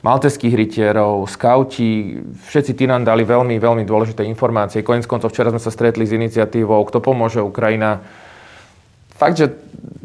malteských 0.06 0.54
rytierov, 0.54 1.26
skauti, 1.26 2.22
všetci 2.46 2.78
tí 2.78 2.86
nám 2.86 3.02
dali 3.02 3.26
veľmi, 3.26 3.58
veľmi 3.58 3.82
dôležité 3.82 4.22
informácie. 4.22 4.86
Konec 4.86 5.10
koncov 5.10 5.34
včera 5.34 5.50
sme 5.50 5.58
sa 5.58 5.74
stretli 5.74 6.06
s 6.06 6.14
iniciatívou 6.14 6.86
Kto 6.86 7.02
pomôže 7.02 7.42
Ukrajina. 7.42 7.98
Fakt, 9.18 9.42
že 9.42 9.50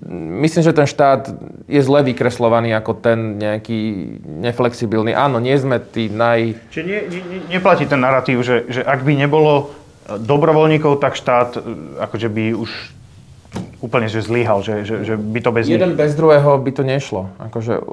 myslím, 0.10 0.64
že 0.66 0.74
ten 0.74 0.90
štát 0.90 1.30
je 1.70 1.82
zle 1.86 2.02
vykreslovaný 2.02 2.74
ako 2.74 2.98
ten 2.98 3.38
nejaký 3.38 3.80
neflexibilný. 4.26 5.14
Áno, 5.14 5.38
nie 5.38 5.54
sme 5.54 5.78
tí 5.78 6.10
naj... 6.10 6.58
Čiže 6.74 6.86
nie, 6.88 7.00
nie, 7.14 7.40
neplatí 7.60 7.86
ten 7.86 8.02
narratív, 8.02 8.42
že, 8.42 8.66
že 8.74 8.82
ak 8.82 9.06
by 9.06 9.14
nebolo 9.14 9.81
dobrovoľníkov, 10.18 11.00
tak 11.00 11.16
štát 11.16 11.56
e, 11.56 11.62
akože 12.02 12.28
by 12.28 12.46
už 12.58 12.72
úplne 13.84 14.08
že 14.08 14.24
zlyhal, 14.24 14.64
že, 14.64 14.88
že, 14.88 14.96
že 15.04 15.14
by 15.20 15.40
to 15.44 15.52
bez 15.52 15.68
Jeden 15.68 15.94
nich... 15.94 16.00
bez 16.00 16.16
druhého 16.16 16.56
by 16.56 16.72
to 16.72 16.84
nešlo. 16.88 17.34
Akože 17.40 17.84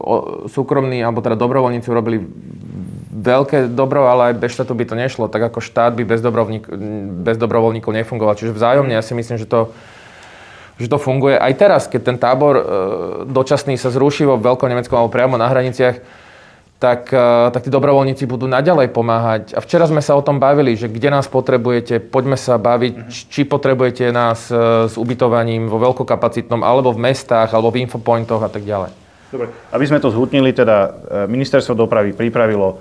súkromní, 0.52 1.02
alebo 1.02 1.18
teda 1.18 1.34
dobrovoľníci 1.34 1.88
urobili 1.90 2.22
veľké 3.18 3.72
dobro, 3.72 4.06
ale 4.06 4.32
aj 4.32 4.34
bez 4.38 4.54
štátu 4.54 4.78
by 4.78 4.84
to 4.86 4.94
nešlo. 4.94 5.26
Tak 5.26 5.50
ako 5.50 5.58
štát 5.58 5.98
by 5.98 6.06
bez, 6.06 6.22
dobrovoľník, 6.22 6.64
bez 7.26 7.36
dobrovoľníkov 7.40 7.90
nefungoval. 7.90 8.38
Čiže 8.38 8.54
vzájomne 8.54 8.94
ja 8.94 9.02
si 9.02 9.18
myslím, 9.18 9.40
že 9.40 9.48
to 9.48 9.74
že 10.78 10.86
to 10.86 10.94
funguje. 10.94 11.34
Aj 11.34 11.50
teraz, 11.58 11.90
keď 11.90 12.00
ten 12.06 12.16
tábor 12.22 12.54
e, 12.54 12.62
dočasný 13.26 13.74
sa 13.74 13.90
zruší 13.90 14.22
vo 14.22 14.38
Veľkom 14.38 14.70
Nemecku 14.70 14.94
alebo 14.94 15.10
priamo 15.10 15.34
na 15.34 15.50
hraniciach, 15.50 15.98
tak, 16.78 17.10
e, 17.10 17.50
tak 17.50 17.66
tí 17.66 17.70
dobrovoľníci 17.74 18.24
budú 18.30 18.46
naďalej 18.46 18.94
pomáhať. 18.94 19.42
A 19.54 19.60
včera 19.62 19.84
sme 19.90 19.98
sa 19.98 20.14
o 20.14 20.22
tom 20.22 20.38
bavili, 20.38 20.78
že 20.78 20.86
kde 20.86 21.10
nás 21.10 21.26
potrebujete, 21.26 21.98
poďme 21.98 22.38
sa 22.38 22.54
baviť, 22.54 22.94
mhm. 22.94 23.04
či 23.10 23.42
potrebujete 23.42 24.14
nás 24.14 24.46
e, 24.48 24.86
s 24.86 24.94
ubytovaním 24.94 25.66
vo 25.66 25.82
veľkokapacitnom, 25.82 26.62
alebo 26.62 26.94
v 26.94 27.02
mestách, 27.10 27.50
alebo 27.50 27.74
v 27.74 27.82
infopointoch 27.86 28.40
a 28.40 28.50
tak 28.50 28.62
ďalej. 28.62 28.94
Dobre, 29.28 29.52
aby 29.74 29.84
sme 29.84 30.00
to 30.00 30.08
zhutnili, 30.08 30.56
teda 30.56 31.04
ministerstvo 31.28 31.76
dopravy 31.76 32.16
pripravilo 32.16 32.80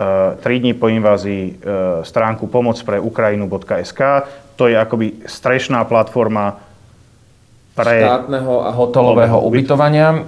3 0.00 0.40
dní 0.40 0.72
po 0.72 0.88
invázii 0.88 1.60
stránku 2.00 2.48
pomoc 2.48 2.80
pre 2.80 2.96
Ukrajinu.sk. 2.96 4.00
To 4.56 4.64
je 4.64 4.80
akoby 4.80 5.28
strešná 5.28 5.84
platforma 5.84 6.56
pre... 7.76 8.00
štátneho 8.00 8.64
a 8.64 8.72
hotelového 8.72 9.44
ubytovania. 9.44 10.24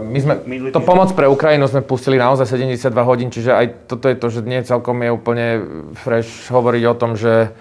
My 0.00 0.18
sme, 0.22 0.34
to 0.70 0.80
pomoc 0.82 1.12
pre 1.12 1.26
Ukrajinu 1.26 1.66
sme 1.66 1.82
pustili 1.82 2.18
naozaj 2.18 2.48
72 2.48 2.90
hodín, 3.02 3.28
čiže 3.28 3.54
aj 3.54 3.66
toto 3.90 4.06
je 4.06 4.16
to, 4.16 4.26
že 4.30 4.40
nie 4.46 4.62
celkom 4.62 4.98
je 5.02 5.10
úplne 5.10 5.46
fresh 5.98 6.48
hovoriť 6.50 6.82
o 6.88 6.94
tom, 6.94 7.14
že, 7.14 7.52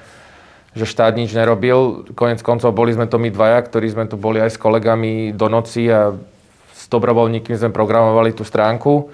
že 0.74 0.86
štát 0.86 1.17
nič 1.17 1.34
nerobil. 1.34 2.08
Konec 2.13 2.41
koncov 2.46 2.74
boli 2.74 2.94
sme 2.94 3.10
to 3.10 3.17
my 3.17 3.34
dvaja, 3.34 3.60
ktorí 3.65 3.88
sme 3.91 4.06
tu 4.06 4.15
boli 4.15 4.38
aj 4.41 4.56
s 4.56 4.62
kolegami 4.62 5.34
do 5.34 5.50
noci 5.50 5.89
a 5.89 6.15
s 6.74 6.86
dobrovoľníkmi 6.89 7.58
sme 7.58 7.75
programovali 7.75 8.32
tú 8.38 8.46
stránku. 8.46 9.10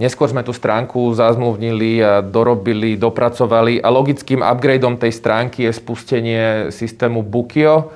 Neskôr 0.00 0.26
sme 0.26 0.42
tú 0.42 0.50
stránku 0.50 1.12
zazmluvnili 1.12 2.00
a 2.00 2.24
dorobili, 2.24 2.96
dopracovali 2.96 3.78
a 3.78 3.92
logickým 3.92 4.40
upgradeom 4.40 4.96
tej 4.96 5.12
stránky 5.14 5.68
je 5.68 5.72
spustenie 5.76 6.44
systému 6.72 7.20
Bookio, 7.22 7.92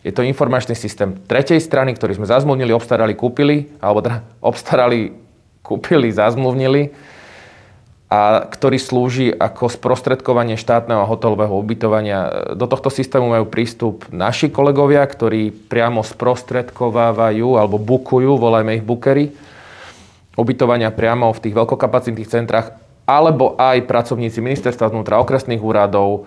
je 0.00 0.12
to 0.12 0.24
informačný 0.24 0.72
systém 0.72 1.12
tretej 1.28 1.60
strany, 1.60 1.92
ktorý 1.92 2.16
sme 2.16 2.26
zazmluvnili, 2.28 2.72
obstarali, 2.72 3.12
kúpili, 3.12 3.68
alebo 3.84 4.00
teda 4.00 4.24
obstarali, 4.50 5.12
kúpili, 5.60 6.08
zazmluvnili 6.08 6.92
a 8.10 8.42
ktorý 8.42 8.74
slúži 8.74 9.30
ako 9.30 9.70
sprostredkovanie 9.70 10.58
štátneho 10.58 11.06
hotelového 11.06 11.54
ubytovania. 11.54 12.50
Do 12.58 12.66
tohto 12.66 12.90
systému 12.90 13.30
majú 13.30 13.46
prístup 13.46 14.02
naši 14.10 14.50
kolegovia, 14.50 15.06
ktorí 15.06 15.54
priamo 15.54 16.02
sprostredkovávajú 16.02 17.54
alebo 17.54 17.78
bukujú, 17.78 18.34
volajme 18.34 18.82
ich 18.82 18.84
bukery, 18.84 19.30
ubytovania 20.34 20.90
priamo 20.90 21.30
v 21.30 21.38
tých 21.38 21.54
veľkokapacitných 21.54 22.26
centrách, 22.26 22.74
alebo 23.06 23.54
aj 23.54 23.86
pracovníci 23.86 24.42
ministerstva 24.42 24.90
vnútra, 24.90 25.22
okresných 25.22 25.62
úradov, 25.62 26.26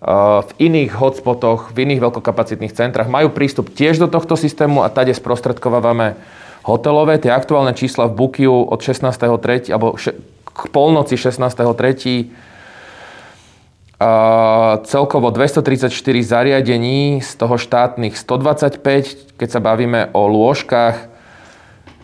v 0.00 0.50
iných 0.56 0.96
hotspotoch, 0.96 1.76
v 1.76 1.84
iných 1.84 2.00
veľkokapacitných 2.00 2.72
centrách 2.72 3.12
majú 3.12 3.28
prístup 3.36 3.68
tiež 3.68 4.00
do 4.00 4.08
tohto 4.08 4.32
systému 4.32 4.80
a 4.80 4.88
tade 4.88 5.12
sprostredkovávame 5.12 6.16
hotelové. 6.64 7.20
Tie 7.20 7.28
aktuálne 7.28 7.76
čísla 7.76 8.08
v 8.08 8.16
Bukiu 8.16 8.64
od 8.64 8.80
16.3. 8.80 9.68
alebo 9.68 10.00
k 10.00 10.60
polnoci 10.72 11.20
16.3. 11.20 12.32
celkovo 14.88 15.28
234 15.28 15.92
zariadení, 16.24 17.20
z 17.20 17.32
toho 17.36 17.60
štátnych 17.60 18.16
125, 18.16 19.36
keď 19.36 19.48
sa 19.52 19.60
bavíme 19.60 20.08
o 20.16 20.24
lôžkach. 20.32 21.09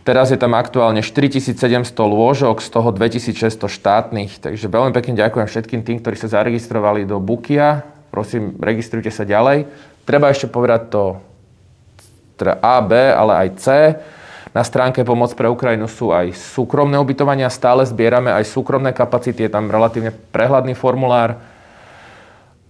Teraz 0.06 0.30
je 0.30 0.38
tam 0.38 0.54
aktuálne 0.54 1.02
4700 1.02 1.90
lôžok, 1.98 2.62
z 2.62 2.68
toho 2.70 2.94
2600 2.94 3.66
štátnych. 3.66 4.38
Takže 4.38 4.70
veľmi 4.70 4.94
pekne 4.94 5.18
ďakujem 5.18 5.50
všetkým 5.50 5.82
tým, 5.82 5.98
ktorí 5.98 6.14
sa 6.14 6.30
zaregistrovali 6.30 7.02
do 7.02 7.18
Bukia. 7.18 7.82
Prosím, 8.14 8.54
registrujte 8.62 9.10
sa 9.10 9.26
ďalej. 9.26 9.66
Treba 10.06 10.30
ešte 10.30 10.46
povedať 10.46 10.94
to 10.94 11.18
teda 12.38 12.62
A, 12.62 12.78
B, 12.86 12.94
ale 12.94 13.32
aj 13.34 13.48
C. 13.58 13.66
Na 14.54 14.62
stránke 14.62 15.02
Pomoc 15.02 15.34
pre 15.34 15.50
Ukrajinu 15.50 15.90
sú 15.90 16.14
aj 16.14 16.38
súkromné 16.38 17.02
ubytovania. 17.02 17.50
Stále 17.50 17.82
zbierame 17.82 18.30
aj 18.30 18.46
súkromné 18.46 18.94
kapacity. 18.94 19.50
Je 19.50 19.58
tam 19.58 19.66
relatívne 19.66 20.14
prehľadný 20.14 20.78
formulár. 20.78 21.34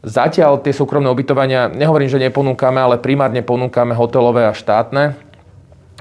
Zatiaľ 0.00 0.64
tie 0.64 0.72
súkromné 0.72 1.12
ubytovania, 1.12 1.68
nehovorím, 1.68 2.08
že 2.08 2.16
neponúkame, 2.16 2.80
ale 2.80 2.96
primárne 2.96 3.44
ponúkame 3.44 3.92
hotelové 3.92 4.48
a 4.48 4.56
štátne 4.56 5.25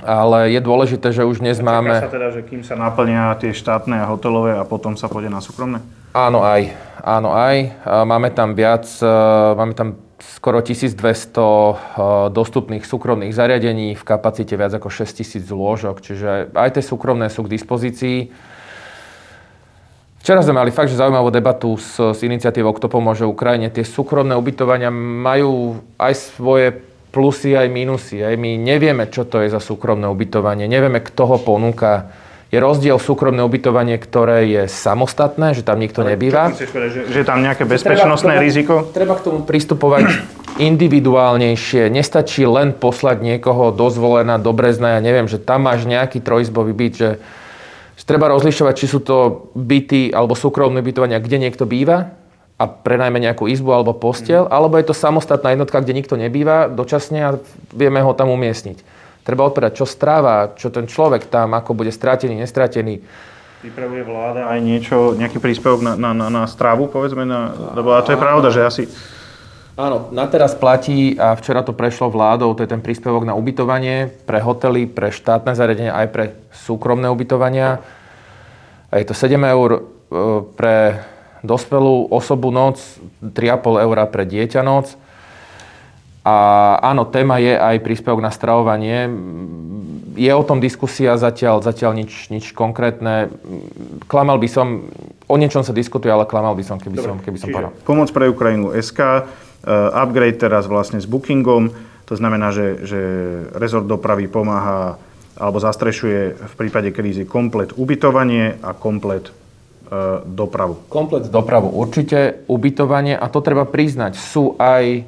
ale 0.06 0.54
je 0.54 0.62
dôležité, 0.62 1.10
že 1.10 1.26
už 1.26 1.42
dnes 1.42 1.58
Čaká 1.58 1.66
máme... 1.66 1.98
sa 1.98 2.14
teda, 2.14 2.30
že 2.30 2.46
kým 2.46 2.62
sa 2.62 2.78
naplnia 2.78 3.34
tie 3.42 3.52
štátne 3.52 3.98
a 4.00 4.06
hotelové 4.06 4.54
a 4.54 4.64
potom 4.64 4.94
sa 4.94 5.10
pôjde 5.10 5.34
na 5.34 5.42
súkromné? 5.42 5.82
Áno 6.16 6.46
aj, 6.46 6.72
áno 7.04 7.34
aj. 7.36 7.84
Máme 8.08 8.32
tam 8.32 8.56
viac, 8.56 8.88
e, 9.04 9.10
máme 9.58 9.76
tam 9.76 10.00
skoro 10.22 10.64
1200 10.64 10.96
e, 10.96 11.74
dostupných 12.32 12.88
súkromných 12.88 13.36
zariadení 13.36 14.00
v 14.00 14.04
kapacite 14.08 14.56
viac 14.56 14.72
ako 14.72 14.88
6000 14.88 15.44
lôžok, 15.44 16.00
čiže 16.00 16.56
aj 16.56 16.80
tie 16.80 16.84
súkromné 16.86 17.28
sú 17.28 17.44
k 17.44 17.52
dispozícii. 17.52 18.32
Včera 20.24 20.42
sme 20.42 20.58
mali 20.58 20.72
fakt, 20.74 20.90
že 20.90 20.98
zaujímavú 20.98 21.30
debatu 21.30 21.76
s, 21.78 22.00
s 22.00 22.24
iniciatívou 22.26 22.74
Kto 22.74 22.90
pomôže 22.90 23.28
Ukrajine. 23.28 23.70
Tie 23.70 23.86
súkromné 23.86 24.34
ubytovania 24.34 24.90
majú 24.90 25.84
aj 26.00 26.14
svoje 26.18 26.95
plusy 27.16 27.56
aj 27.56 27.72
minusy. 27.72 28.20
Aj 28.20 28.36
my 28.36 28.60
nevieme, 28.60 29.08
čo 29.08 29.24
to 29.24 29.40
je 29.40 29.48
za 29.48 29.64
súkromné 29.64 30.04
ubytovanie, 30.12 30.68
nevieme, 30.68 31.00
kto 31.00 31.24
ho 31.32 31.38
ponúka. 31.40 32.12
Je 32.52 32.60
rozdiel 32.60 33.00
súkromné 33.00 33.40
ubytovanie, 33.42 33.96
ktoré 33.96 34.46
je 34.52 34.64
samostatné, 34.68 35.56
že 35.56 35.64
tam 35.64 35.80
nikto 35.80 36.04
Ale 36.04 36.14
nebýva. 36.14 36.52
Povedať, 36.52 36.92
že, 36.92 37.02
že 37.10 37.22
tam 37.24 37.40
nejaké 37.40 37.64
bezpečnostné 37.64 38.36
treba 38.36 38.44
riziko? 38.44 38.74
Treba 38.92 39.16
k 39.16 39.32
tomu 39.32 39.48
pristupovať 39.48 40.06
individuálnejšie. 40.60 41.88
Nestačí 41.92 42.44
len 42.48 42.76
poslať 42.76 43.24
niekoho 43.24 43.72
dozvolená 43.72 44.40
do 44.40 44.52
Brezna, 44.52 45.00
ja 45.00 45.02
neviem, 45.04 45.28
že 45.28 45.40
tam 45.40 45.68
máš 45.68 45.88
nejaký 45.88 46.20
trojizbový 46.24 46.72
byt, 46.72 46.94
že, 46.96 47.10
že 47.98 48.04
treba 48.08 48.32
rozlišovať, 48.32 48.74
či 48.76 48.88
sú 48.88 49.00
to 49.04 49.50
byty 49.56 50.16
alebo 50.16 50.36
súkromné 50.36 50.80
ubytovania, 50.80 51.20
kde 51.20 51.50
niekto 51.50 51.68
býva, 51.68 52.16
a 52.56 52.64
prenajme 52.72 53.20
nejakú 53.20 53.52
izbu 53.52 53.76
alebo 53.76 53.92
postel, 53.92 54.48
mm. 54.48 54.52
alebo 54.52 54.80
je 54.80 54.88
to 54.88 54.96
samostatná 54.96 55.52
jednotka, 55.52 55.84
kde 55.84 55.98
nikto 55.98 56.16
nebýva 56.16 56.72
dočasne 56.72 57.20
a 57.20 57.30
vieme 57.76 58.00
ho 58.00 58.16
tam 58.16 58.32
umiestniť. 58.32 59.04
Treba 59.28 59.44
odpovedať, 59.50 59.74
čo 59.76 59.90
stráva, 59.90 60.56
čo 60.56 60.72
ten 60.72 60.88
človek 60.88 61.28
tam, 61.28 61.58
ako 61.58 61.76
bude 61.76 61.92
stratený, 61.92 62.40
nestratený. 62.40 63.02
Pripravuje 63.60 64.06
vláda 64.06 64.48
aj 64.54 64.60
niečo, 64.62 65.18
nejaký 65.18 65.42
príspevok 65.42 65.82
na, 65.82 65.94
na, 65.98 66.12
na, 66.14 66.28
na 66.30 66.44
strávu, 66.46 66.88
povedzme, 66.88 67.26
na, 67.26 67.52
lebo 67.74 67.98
a 67.98 68.06
to 68.06 68.14
je 68.14 68.22
pravda, 68.22 68.48
že 68.54 68.62
asi... 68.62 68.84
Áno, 69.76 70.08
na 70.16 70.24
teraz 70.24 70.56
platí 70.56 71.20
a 71.20 71.36
včera 71.36 71.60
to 71.60 71.76
prešlo 71.76 72.08
vládou, 72.08 72.56
to 72.56 72.64
je 72.64 72.72
ten 72.72 72.80
príspevok 72.80 73.28
na 73.28 73.36
ubytovanie 73.36 74.08
pre 74.24 74.40
hotely, 74.40 74.88
pre 74.88 75.12
štátne 75.12 75.52
zariadenia, 75.52 75.92
aj 75.92 76.08
pre 76.16 76.26
súkromné 76.56 77.12
ubytovania. 77.12 77.84
A 78.88 79.04
je 79.04 79.06
to 79.10 79.12
7 79.12 79.36
eur 79.36 79.70
e, 79.76 79.80
pre 80.56 81.04
dospelú 81.46 82.10
osobu 82.12 82.52
noc, 82.52 82.82
3,5 83.22 83.86
eur 83.86 83.98
pre 84.10 84.24
dieťa 84.26 84.62
noc. 84.66 84.98
A 86.26 86.36
áno, 86.82 87.06
téma 87.06 87.38
je 87.38 87.54
aj 87.54 87.86
príspevok 87.86 88.18
na 88.18 88.34
stravovanie. 88.34 89.06
Je 90.18 90.32
o 90.34 90.42
tom 90.42 90.58
diskusia 90.58 91.14
zatiaľ, 91.22 91.62
zatiaľ 91.62 91.94
nič, 92.02 92.34
nič 92.34 92.50
konkrétne. 92.50 93.30
Klamal 94.10 94.42
by 94.42 94.50
som, 94.50 94.90
o 95.30 95.36
niečom 95.38 95.62
sa 95.62 95.70
diskutuje, 95.70 96.10
ale 96.10 96.26
klamal 96.26 96.58
by 96.58 96.66
som, 96.66 96.82
keby 96.82 96.98
Dobre, 96.98 97.10
som, 97.14 97.18
keby 97.22 97.38
som 97.38 97.48
povedal. 97.54 97.72
Pomoc 97.86 98.10
pre 98.10 98.26
Ukrajinu 98.26 98.74
SK, 98.74 99.00
uh, 99.06 99.22
upgrade 100.02 100.42
teraz 100.42 100.66
vlastne 100.66 100.98
s 100.98 101.06
bookingom, 101.06 101.70
to 102.10 102.18
znamená, 102.18 102.50
že, 102.50 102.90
že 102.90 103.00
rezort 103.54 103.86
dopravy 103.86 104.26
pomáha 104.26 104.98
alebo 105.36 105.62
zastrešuje 105.62 106.42
v 106.42 106.54
prípade 106.58 106.90
krízy 106.96 107.28
komplet 107.28 107.76
ubytovanie 107.76 108.56
a 108.66 108.72
komplet 108.74 109.30
E, 109.30 109.45
dopravu. 110.26 110.86
Komplet 110.90 111.30
dopravu 111.30 111.70
určite, 111.70 112.46
ubytovanie 112.50 113.14
a 113.14 113.30
to 113.30 113.40
treba 113.42 113.66
priznať, 113.70 114.18
sú 114.18 114.58
aj 114.58 115.06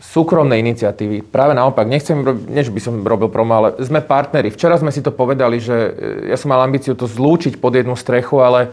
súkromné 0.00 0.56
iniciatívy. 0.64 1.28
Práve 1.28 1.52
naopak, 1.52 1.84
nechcem, 1.84 2.24
nie 2.48 2.64
že 2.64 2.72
by 2.72 2.80
som 2.80 3.04
robil 3.04 3.28
promo, 3.28 3.52
ale 3.52 3.68
sme 3.84 4.00
partneri. 4.00 4.48
Včera 4.48 4.80
sme 4.80 4.88
si 4.88 5.04
to 5.04 5.12
povedali, 5.12 5.60
že 5.60 5.76
e, 5.76 5.90
ja 6.32 6.40
som 6.40 6.48
mal 6.48 6.64
ambíciu 6.64 6.96
to 6.96 7.04
zlúčiť 7.04 7.60
pod 7.60 7.76
jednu 7.76 7.92
strechu, 7.92 8.40
ale 8.40 8.72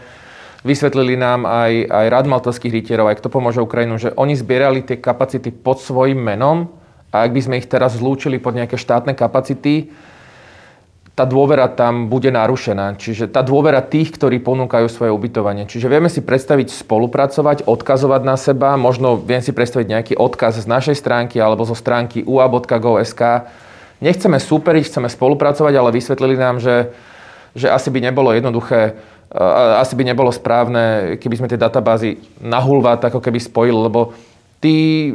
vysvetlili 0.64 1.20
nám 1.20 1.44
aj, 1.44 1.72
aj 1.84 2.06
Rad 2.08 2.26
maltovských 2.26 2.72
rytierov, 2.80 3.12
aj 3.12 3.20
kto 3.20 3.28
pomôže 3.28 3.60
Ukrajinu, 3.60 4.00
že 4.00 4.16
oni 4.16 4.34
zbierali 4.34 4.80
tie 4.80 4.96
kapacity 4.96 5.52
pod 5.52 5.84
svojim 5.84 6.18
menom 6.18 6.72
a 7.12 7.28
ak 7.28 7.30
by 7.36 7.40
sme 7.44 7.58
ich 7.60 7.68
teraz 7.68 8.00
zlúčili 8.00 8.40
pod 8.40 8.56
nejaké 8.56 8.80
štátne 8.80 9.12
kapacity, 9.12 9.92
tá 11.18 11.26
dôvera 11.26 11.66
tam 11.66 12.06
bude 12.06 12.30
narušená. 12.30 12.94
Čiže 12.94 13.26
tá 13.26 13.42
dôvera 13.42 13.82
tých, 13.82 14.14
ktorí 14.14 14.38
ponúkajú 14.38 14.86
svoje 14.86 15.10
ubytovanie. 15.10 15.66
Čiže 15.66 15.90
vieme 15.90 16.06
si 16.06 16.22
predstaviť 16.22 16.70
spolupracovať, 16.70 17.66
odkazovať 17.66 18.22
na 18.22 18.38
seba, 18.38 18.78
možno 18.78 19.18
viem 19.18 19.42
si 19.42 19.50
predstaviť 19.50 19.86
nejaký 19.90 20.14
odkaz 20.14 20.62
z 20.62 20.70
našej 20.70 20.94
stránky 20.94 21.42
alebo 21.42 21.66
zo 21.66 21.74
stránky 21.74 22.22
ua.go.sk. 22.22 23.50
Nechceme 23.98 24.38
súperiť, 24.38 24.94
chceme 24.94 25.10
spolupracovať, 25.10 25.74
ale 25.74 25.90
vysvetlili 25.90 26.38
nám, 26.38 26.62
že, 26.62 26.94
že 27.58 27.66
asi 27.66 27.90
by 27.90 27.98
nebolo 27.98 28.30
jednoduché, 28.30 28.94
asi 29.82 29.98
by 29.98 30.06
nebolo 30.06 30.30
správne, 30.30 31.18
keby 31.18 31.34
sme 31.34 31.50
tie 31.50 31.58
databázy 31.58 32.22
na 32.38 32.62
hulvát 32.62 33.02
ako 33.02 33.18
keby 33.18 33.42
spojili, 33.42 33.74
lebo 33.74 34.14
tí 34.58 35.14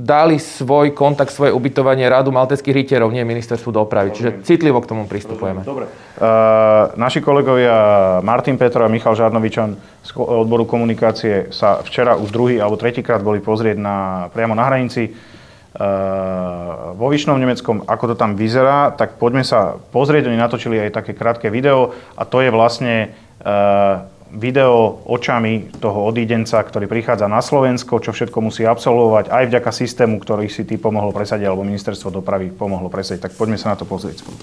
dali 0.00 0.40
svoj 0.40 0.96
kontakt, 0.96 1.28
svoje 1.28 1.52
ubytovanie 1.52 2.08
Radu 2.08 2.32
malteckých 2.32 2.72
rytierov, 2.72 3.12
nie 3.12 3.20
ministerstvu 3.20 3.68
dopravy. 3.68 4.16
Čiže 4.16 4.40
citlivo 4.48 4.80
k 4.80 4.88
tomu 4.88 5.04
pristupujeme. 5.04 5.60
Dobre. 5.60 5.84
Uh, 6.16 6.88
naši 6.96 7.20
kolegovia 7.20 8.18
Martin 8.24 8.56
Petro 8.56 8.80
a 8.80 8.88
Michal 8.88 9.12
Žarnovičan 9.12 9.76
z 10.00 10.10
odboru 10.16 10.64
komunikácie 10.64 11.52
sa 11.52 11.84
včera 11.84 12.16
už 12.16 12.32
druhý 12.32 12.56
alebo 12.56 12.80
tretíkrát 12.80 13.20
boli 13.20 13.44
pozrieť 13.44 13.76
na, 13.76 14.28
priamo 14.32 14.56
na 14.56 14.64
hranici 14.64 15.12
uh, 15.12 16.96
vo 16.96 17.12
Vyšnom 17.12 17.36
Nemeckom, 17.36 17.84
ako 17.84 18.04
to 18.12 18.14
tam 18.16 18.40
vyzerá, 18.40 18.96
tak 18.96 19.20
poďme 19.20 19.44
sa 19.44 19.76
pozrieť. 19.76 20.32
Oni 20.32 20.40
natočili 20.40 20.80
aj 20.80 20.96
také 20.96 21.12
krátke 21.12 21.52
video 21.52 21.92
a 22.16 22.24
to 22.24 22.40
je 22.40 22.48
vlastne 22.48 23.12
uh, 23.44 24.19
video 24.34 25.02
očami 25.06 25.74
toho 25.82 26.06
odídenca, 26.06 26.62
ktorý 26.62 26.86
prichádza 26.86 27.26
na 27.26 27.42
Slovensko, 27.42 27.98
čo 27.98 28.14
všetko 28.14 28.38
musí 28.38 28.62
absolvovať, 28.62 29.30
aj 29.30 29.44
vďaka 29.50 29.70
systému, 29.74 30.22
ktorý 30.22 30.46
si 30.46 30.62
ty 30.62 30.78
pomohol 30.78 31.10
presadiť, 31.10 31.50
alebo 31.50 31.66
ministerstvo 31.66 32.14
dopravy 32.14 32.54
pomohlo 32.54 32.86
presadiť. 32.86 33.30
Tak 33.30 33.34
poďme 33.34 33.58
sa 33.58 33.74
na 33.74 33.76
to 33.76 33.86
pozrieť 33.86 34.22
spolu. 34.22 34.38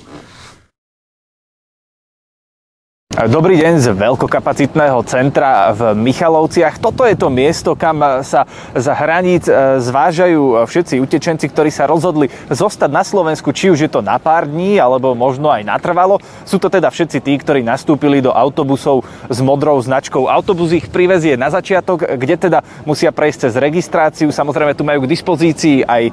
Dobrý 3.17 3.57
deň 3.57 3.81
z 3.81 3.87
veľkokapacitného 3.97 5.01
centra 5.09 5.73
v 5.73 5.97
Michalovciach. 5.97 6.77
Toto 6.77 7.01
je 7.01 7.17
to 7.17 7.33
miesto, 7.33 7.73
kam 7.73 8.21
sa 8.21 8.45
za 8.77 8.93
hraníc 8.93 9.49
e, 9.49 9.81
zvážajú 9.81 10.61
všetci 10.69 11.01
utečenci, 11.01 11.49
ktorí 11.49 11.73
sa 11.73 11.89
rozhodli 11.89 12.29
zostať 12.53 12.85
na 12.93 13.01
Slovensku, 13.01 13.49
či 13.57 13.73
už 13.73 13.79
je 13.81 13.89
to 13.89 14.05
na 14.05 14.21
pár 14.21 14.45
dní, 14.45 14.77
alebo 14.77 15.17
možno 15.17 15.49
aj 15.49 15.65
natrvalo. 15.65 16.21
Sú 16.45 16.61
to 16.61 16.69
teda 16.69 16.93
všetci 16.93 17.17
tí, 17.25 17.33
ktorí 17.41 17.65
nastúpili 17.65 18.21
do 18.21 18.29
autobusov 18.29 19.01
s 19.25 19.41
modrou 19.41 19.81
značkou. 19.81 20.29
Autobus 20.29 20.77
ich 20.77 20.85
privezie 20.85 21.41
na 21.41 21.49
začiatok, 21.49 22.21
kde 22.21 22.37
teda 22.37 22.61
musia 22.85 23.09
prejsť 23.09 23.49
cez 23.49 23.53
registráciu. 23.57 24.29
Samozrejme, 24.29 24.77
tu 24.77 24.85
majú 24.85 25.09
k 25.09 25.17
dispozícii 25.17 25.89
aj 25.89 26.03
e, 26.05 26.11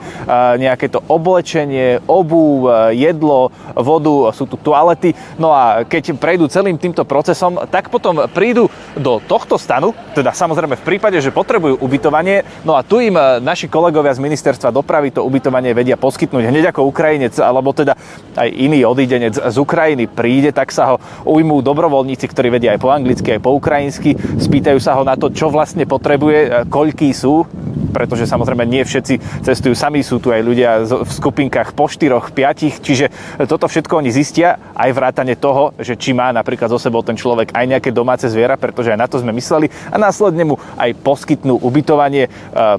nejaké 0.56 0.88
to 0.88 1.04
oblečenie, 1.04 2.00
obu, 2.08 2.64
e, 2.64 2.96
jedlo, 2.96 3.52
vodu, 3.76 4.32
sú 4.32 4.48
tu 4.48 4.56
toalety. 4.56 5.12
No 5.36 5.52
a 5.52 5.84
keď 5.84 6.16
prejdú 6.16 6.48
celým 6.48 6.80
tým 6.80 6.93
týmto 6.94 7.10
procesom, 7.10 7.58
tak 7.66 7.90
potom 7.90 8.30
prídu 8.30 8.70
do 8.94 9.18
tohto 9.18 9.58
stanu, 9.58 9.90
teda 10.14 10.30
samozrejme 10.30 10.78
v 10.78 10.86
prípade, 10.86 11.18
že 11.18 11.34
potrebujú 11.34 11.82
ubytovanie, 11.82 12.46
no 12.62 12.78
a 12.78 12.86
tu 12.86 13.02
im 13.02 13.18
e, 13.18 13.42
naši 13.42 13.66
kolegovia 13.66 14.14
z 14.14 14.22
ministerstva 14.22 14.70
dopravy 14.70 15.10
to 15.10 15.26
ubytovanie 15.26 15.74
vedia 15.74 15.98
poskytnúť 15.98 16.46
hneď 16.46 16.70
ako 16.70 16.86
Ukrajinec, 16.86 17.34
alebo 17.42 17.74
teda 17.74 17.98
aj 18.38 18.46
iný 18.46 18.86
odídenec 18.86 19.34
z 19.34 19.56
Ukrajiny 19.58 20.06
príde, 20.06 20.54
tak 20.54 20.70
sa 20.70 20.94
ho 20.94 20.96
ujmú 21.26 21.58
dobrovoľníci, 21.66 22.30
ktorí 22.30 22.54
vedia 22.54 22.78
aj 22.78 22.80
po 22.86 22.94
anglicky, 22.94 23.34
aj 23.34 23.42
po 23.42 23.58
ukrajinsky, 23.58 24.14
spýtajú 24.38 24.78
sa 24.78 24.94
ho 24.94 25.02
na 25.02 25.18
to, 25.18 25.34
čo 25.34 25.50
vlastne 25.50 25.82
potrebuje, 25.90 26.38
e, 26.46 26.48
koľký 26.70 27.10
sú, 27.10 27.42
pretože 27.90 28.30
samozrejme 28.30 28.62
nie 28.66 28.86
všetci 28.86 29.42
cestujú 29.42 29.74
sami, 29.74 30.06
sú 30.06 30.22
tu 30.22 30.30
aj 30.30 30.42
ľudia 30.42 30.70
v 30.86 31.10
skupinkách 31.10 31.74
po 31.74 31.90
štyroch, 31.90 32.30
piatich, 32.30 32.78
čiže 32.78 33.10
toto 33.50 33.66
všetko 33.66 33.98
oni 33.98 34.14
zistia, 34.14 34.58
aj 34.74 34.90
vrátane 34.94 35.34
toho, 35.38 35.74
že 35.78 35.98
či 35.98 36.10
má 36.10 36.34
napríklad 36.34 36.70
zo 36.70 36.82
sebou 36.84 37.00
ten 37.00 37.16
človek 37.16 37.56
aj 37.56 37.64
nejaké 37.64 37.90
domáce 37.90 38.28
zviera, 38.28 38.60
pretože 38.60 38.92
aj 38.92 39.00
na 39.00 39.08
to 39.08 39.16
sme 39.16 39.32
mysleli 39.32 39.72
a 39.88 39.96
následne 39.96 40.44
mu 40.44 40.56
aj 40.76 40.92
poskytnú 41.00 41.56
ubytovanie 41.64 42.28
e, 42.28 42.30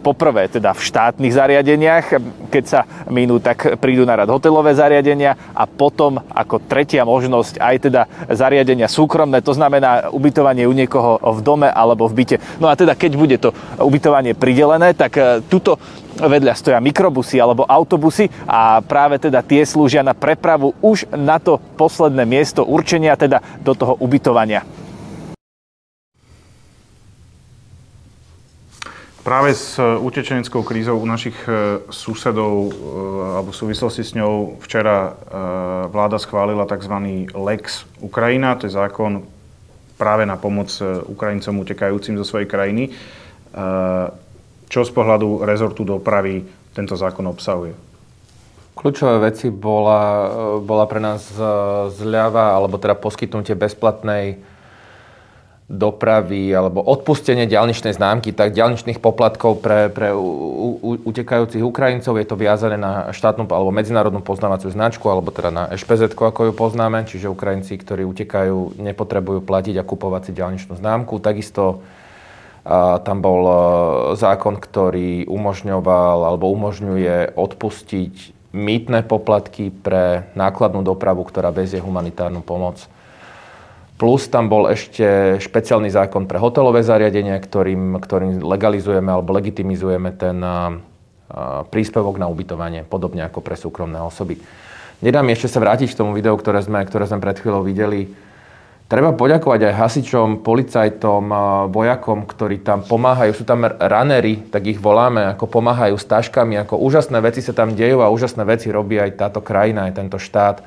poprvé 0.05 0.45
teda 0.45 0.77
v 0.77 0.81
štátnych 0.85 1.33
zariadeniach, 1.33 2.05
keď 2.53 2.63
sa 2.63 2.81
minú, 3.09 3.41
tak 3.41 3.81
prídu 3.81 4.05
na 4.05 4.13
rad 4.13 4.29
hotelové 4.29 4.77
zariadenia 4.77 5.33
a 5.57 5.65
potom 5.65 6.21
ako 6.21 6.62
tretia 6.69 7.01
možnosť 7.01 7.57
aj 7.57 7.75
teda 7.89 8.01
zariadenia 8.29 8.85
súkromné, 8.85 9.41
to 9.41 9.57
znamená 9.57 10.13
ubytovanie 10.13 10.69
u 10.69 10.74
niekoho 10.75 11.17
v 11.17 11.39
dome 11.41 11.67
alebo 11.71 12.05
v 12.05 12.21
byte. 12.21 12.38
No 12.62 12.69
a 12.69 12.77
teda 12.77 12.93
keď 12.93 13.12
bude 13.17 13.38
to 13.41 13.50
ubytovanie 13.81 14.38
pridelené, 14.38 14.93
tak 14.93 15.17
e, 15.17 15.41
tuto 15.50 15.81
vedľa 16.15 16.53
stoja 16.55 16.79
mikrobusy 16.79 17.38
alebo 17.39 17.67
autobusy 17.67 18.31
a 18.48 18.79
práve 18.79 19.19
teda 19.19 19.43
tie 19.43 19.67
slúžia 19.67 20.01
na 20.01 20.15
prepravu 20.15 20.72
už 20.79 21.12
na 21.12 21.38
to 21.38 21.60
posledné 21.75 22.24
miesto 22.24 22.63
určenia, 22.63 23.19
teda 23.19 23.43
do 23.60 23.75
toho 23.75 24.00
ubytovania. 24.00 24.63
Práve 29.25 29.57
s 29.57 29.81
utečeneckou 29.81 30.62
krízou 30.62 31.01
u 31.01 31.05
našich 31.10 31.34
e, 31.50 31.81
susedov 31.89 32.53
e, 32.62 32.72
alebo 33.41 33.50
v 33.50 33.57
súvislosti 33.57 34.05
s 34.05 34.13
ňou 34.13 34.62
včera 34.62 34.98
e, 35.01 35.12
vláda 35.89 36.21
schválila 36.21 36.69
tzv. 36.69 36.93
Lex 37.34 37.89
Ukrajina, 38.06 38.54
to 38.54 38.69
je 38.69 38.78
zákon 38.78 39.25
práve 39.97 40.30
na 40.30 40.38
pomoc 40.38 40.69
Ukrajincom 41.10 41.58
utekajúcim 41.58 42.21
zo 42.21 42.25
svojej 42.28 42.45
krajiny. 42.45 42.93
Čo 44.69 44.84
z 44.84 44.91
pohľadu 44.91 45.45
rezortu 45.45 45.86
dopravy 45.86 46.45
tento 46.73 46.97
zákon 46.97 47.25
obsahuje? 47.30 47.73
Kľúčové 48.75 49.32
veci 49.32 49.47
bola, 49.47 50.04
bola 50.60 50.86
pre 50.86 50.99
nás 50.99 51.32
zľava, 51.95 52.51
alebo 52.51 52.75
teda 52.75 52.93
poskytnutie 52.99 53.56
bezplatnej 53.56 54.41
dopravy 55.65 56.54
alebo 56.54 56.78
odpustenie 56.86 57.49
ďalničnej 57.49 57.97
známky, 57.97 58.30
tak 58.38 58.54
ďalničných 58.54 59.01
poplatkov 59.01 59.65
pre, 59.65 59.89
pre 59.89 60.13
u, 60.13 60.78
u, 60.78 60.89
utekajúcich 61.10 61.65
Ukrajincov. 61.65 62.21
Je 62.21 62.28
to 62.30 62.38
viazané 62.38 62.78
na 62.78 63.10
štátnu 63.10 63.49
alebo 63.49 63.73
medzinárodnú 63.73 64.21
poznávaciu 64.21 64.69
značku, 64.69 65.10
alebo 65.10 65.34
teda 65.34 65.49
na 65.49 65.63
ešpz 65.73 66.13
ako 66.13 66.51
ju 66.51 66.54
poznáme, 66.54 67.10
čiže 67.10 67.34
Ukrajinci, 67.34 67.82
ktorí 67.82 68.06
utekajú, 68.06 68.78
nepotrebujú 68.78 69.41
platiť 69.41 69.82
a 69.82 69.88
kupovať 69.88 70.30
si 70.30 70.32
ďalničnú 70.38 70.78
známku. 70.78 71.17
Takisto 71.17 71.82
tam 73.06 73.21
bol 73.21 73.41
e, 73.45 73.56
zákon, 74.17 74.58
ktorý 74.58 75.30
umožňoval 75.30 76.17
alebo 76.25 76.49
umožňuje 76.49 77.38
odpustiť 77.38 78.13
mýtne 78.58 79.06
poplatky 79.06 79.69
pre 79.69 80.34
nákladnú 80.34 80.82
dopravu, 80.82 81.21
ktorá 81.30 81.54
vezie 81.54 81.78
humanitárnu 81.78 82.41
pomoc. 82.41 82.89
Plus 83.95 84.28
tam 84.28 84.49
bol 84.49 84.67
ešte 84.67 85.38
špeciálny 85.39 85.93
zákon 85.93 86.25
pre 86.25 86.41
hotelové 86.41 86.82
zariadenia, 86.82 87.38
ktorým, 87.38 88.01
ktorým 88.01 88.41
legalizujeme 88.43 89.13
alebo 89.13 89.38
legitimizujeme 89.38 90.10
ten 90.17 90.41
e, 90.41 90.49
e, 90.49 90.58
príspevok 91.69 92.17
na 92.17 92.25
ubytovanie, 92.34 92.82
podobne 92.82 93.30
ako 93.30 93.45
pre 93.45 93.54
súkromné 93.54 94.01
osoby. 94.01 94.41
Nedá 95.06 95.21
ešte 95.21 95.54
sa 95.54 95.62
vrátiť 95.62 95.93
k 95.93 95.99
tomu 96.01 96.17
videu, 96.17 96.34
ktoré 96.34 96.65
sme, 96.65 96.82
ktoré 96.82 97.06
sme 97.06 97.21
pred 97.21 97.38
chvíľou 97.38 97.62
videli 97.62 98.10
Treba 98.86 99.17
poďakovať 99.17 99.65
aj 99.65 99.78
hasičom, 99.82 100.45
policajtom, 100.45 101.24
vojakom, 101.74 102.21
ktorí 102.30 102.62
tam 102.62 102.86
pomáhajú. 102.86 103.34
Sú 103.34 103.41
tam 103.41 103.65
ranery, 103.65 104.45
tak 104.54 104.69
ich 104.69 104.78
voláme, 104.78 105.26
ako 105.26 105.50
pomáhajú 105.50 105.98
s 105.98 106.06
taškami, 106.06 106.54
ako 106.62 106.78
úžasné 106.78 107.17
veci 107.17 107.41
sa 107.41 107.58
tam 107.58 107.74
dejú 107.74 108.06
a 108.06 108.13
úžasné 108.13 108.45
veci 108.45 108.69
robí 108.69 109.02
aj 109.02 109.17
táto 109.17 109.41
krajina, 109.41 109.89
aj 109.89 109.98
tento 109.98 110.21
štát. 110.21 110.62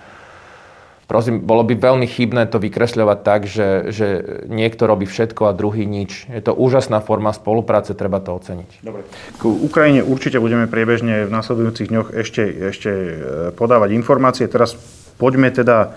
Prosím, 1.07 1.47
bolo 1.47 1.63
by 1.63 1.79
veľmi 1.79 2.05
chybné 2.11 2.51
to 2.51 2.59
vykresľovať 2.59 3.19
tak, 3.23 3.47
že, 3.47 3.95
že 3.95 4.07
niekto 4.51 4.85
robí 4.85 5.07
všetko 5.07 5.49
a 5.49 5.57
druhý 5.57 5.87
nič. 5.87 6.27
Je 6.27 6.43
to 6.43 6.53
úžasná 6.59 6.99
forma 7.01 7.31
spolupráce, 7.31 7.95
treba 7.95 8.19
to 8.19 8.35
oceniť. 8.35 8.83
Dobre. 8.85 9.07
K 9.39 9.43
Ukrajine 9.47 10.03
určite 10.03 10.43
budeme 10.43 10.67
priebežne 10.67 11.25
v 11.25 11.33
nasledujúcich 11.33 11.89
dňoch 11.89 12.09
ešte, 12.13 12.45
ešte 12.45 12.91
e, 12.91 13.13
podávať 13.57 13.95
informácie. 13.97 14.45
Teraz 14.51 14.77
poďme 15.17 15.49
teda 15.49 15.97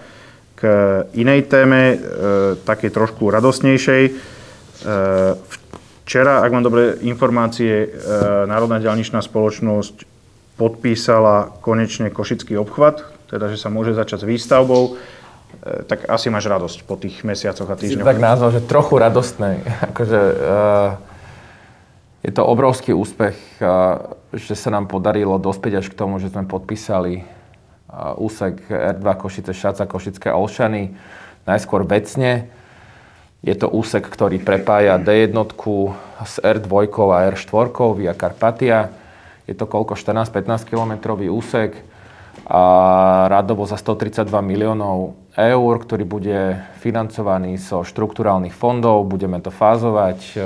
k 0.61 0.69
inej 1.17 1.49
téme, 1.49 1.81
e, 1.81 1.97
takej 2.61 2.93
trošku 2.93 3.33
radosnejšej. 3.33 4.03
E, 4.05 4.11
včera, 6.05 6.45
ak 6.45 6.51
mám 6.53 6.61
dobré 6.61 7.01
informácie, 7.01 7.73
e, 7.81 7.87
Národná 8.45 8.77
ďalničná 8.77 9.25
spoločnosť 9.25 10.05
podpísala 10.61 11.57
konečne 11.65 12.13
Košický 12.13 12.53
obchvat, 12.61 13.01
teda 13.33 13.49
že 13.49 13.57
sa 13.57 13.73
môže 13.73 13.97
začať 13.97 14.21
s 14.21 14.29
výstavbou. 14.29 14.83
E, 14.93 15.81
tak 15.89 16.05
asi 16.05 16.29
máš 16.29 16.45
radosť 16.45 16.85
po 16.85 16.93
tých 17.01 17.25
mesiacoch 17.25 17.65
a 17.65 17.73
týždňoch. 17.73 18.05
Tak 18.05 18.21
nazval, 18.21 18.53
že 18.53 18.61
trochu 18.61 19.01
radostnej. 19.01 19.65
akože, 19.89 20.19
e, 20.21 20.35
je 22.21 22.31
to 22.37 22.45
obrovský 22.45 22.93
úspech, 22.93 23.33
e, 23.57 23.65
že 24.37 24.53
sa 24.53 24.69
nám 24.69 24.85
podarilo 24.85 25.41
dospieť 25.41 25.81
až 25.81 25.89
k 25.89 25.97
tomu, 25.97 26.21
že 26.21 26.29
sme 26.29 26.45
podpísali 26.45 27.40
úsek 28.17 28.63
R2 28.71 29.07
Košice, 29.19 29.51
Šaca, 29.51 29.83
Košické 29.83 30.31
Olšany, 30.31 30.95
najskôr 31.43 31.83
vecne. 31.83 32.47
Je 33.41 33.57
to 33.57 33.67
úsek, 33.67 34.05
ktorý 34.05 34.37
prepája 34.37 35.01
D1 35.01 35.33
s 36.23 36.35
R2 36.39 36.71
a 37.09 37.17
R4 37.33 37.67
via 37.97 38.13
Karpatia. 38.13 38.93
Je 39.49 39.57
to 39.57 39.65
koľko? 39.65 39.97
14-15 39.97 40.69
km 40.69 41.17
úsek 41.17 41.81
a 42.47 42.63
radovo 43.27 43.67
za 43.67 43.75
132 43.75 44.29
miliónov 44.39 45.19
eur, 45.35 45.73
ktorý 45.79 46.03
bude 46.03 46.39
financovaný 46.79 47.59
zo 47.59 47.83
štrukturálnych 47.83 48.55
fondov. 48.55 49.07
Budeme 49.07 49.39
to 49.43 49.51
fázovať, 49.51 50.19
e, 50.35 50.39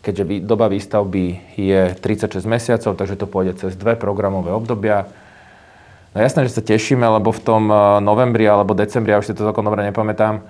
keďže 0.00 0.44
doba 0.44 0.68
výstavby 0.68 1.56
je 1.56 1.80
36 1.96 2.44
mesiacov, 2.48 2.96
takže 2.96 3.16
to 3.20 3.26
pôjde 3.28 3.60
cez 3.60 3.76
dve 3.76 3.96
programové 3.96 4.52
obdobia. 4.52 5.08
No 6.10 6.18
jasné, 6.18 6.42
že 6.50 6.58
sa 6.58 6.62
tešíme, 6.66 7.06
lebo 7.06 7.30
v 7.30 7.42
tom 7.42 7.70
eh, 7.70 7.78
novembri 8.02 8.42
alebo 8.42 8.74
decembri, 8.74 9.14
ja 9.14 9.22
už 9.22 9.30
si 9.30 9.36
to 9.36 9.46
celkom 9.46 9.62
dobre 9.62 9.86
nepamätám, 9.86 10.42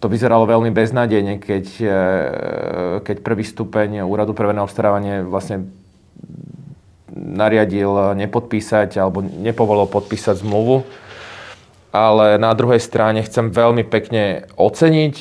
to 0.00 0.08
vyzeralo 0.08 0.48
veľmi 0.48 0.72
beznádejne, 0.72 1.36
keď, 1.36 1.66
eh, 1.84 1.90
keď 3.04 3.16
prvý 3.20 3.44
stupeň 3.44 4.00
úradu 4.08 4.32
pre 4.32 4.48
verejné 4.48 4.64
obstarávanie 4.64 5.14
vlastne 5.28 5.68
nariadil 7.12 8.16
nepodpísať 8.16 8.96
alebo 8.96 9.20
nepovolil 9.20 9.84
podpísať 9.90 10.40
zmluvu. 10.40 10.88
Ale 11.90 12.38
na 12.38 12.54
druhej 12.54 12.78
strane 12.78 13.20
chcem 13.26 13.50
veľmi 13.50 13.82
pekne 13.82 14.46
oceniť 14.54 15.16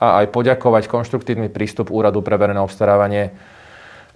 a 0.00 0.24
aj 0.24 0.32
poďakovať 0.32 0.88
konštruktívny 0.88 1.52
prístup 1.52 1.92
Úradu 1.92 2.24
pre 2.24 2.40
verejné 2.40 2.64
obstarávanie, 2.64 3.36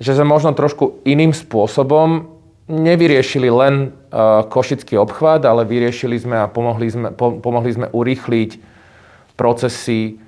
že 0.00 0.16
sme 0.16 0.24
možno 0.24 0.57
trošku 0.57 1.05
iným 1.05 1.37
spôsobom 1.37 2.36
nevyriešili 2.66 3.46
len 3.46 3.74
uh, 3.90 4.42
košický 4.50 4.98
obchvat, 4.98 5.46
ale 5.46 5.62
vyriešili 5.62 6.18
sme 6.18 6.37
a 6.42 6.50
pomohli 6.50 6.90
sme, 6.90 7.09
po, 7.14 7.38
pomohli 7.38 7.70
sme 7.70 7.87
urýchliť 7.94 8.50
procesy 9.38 10.18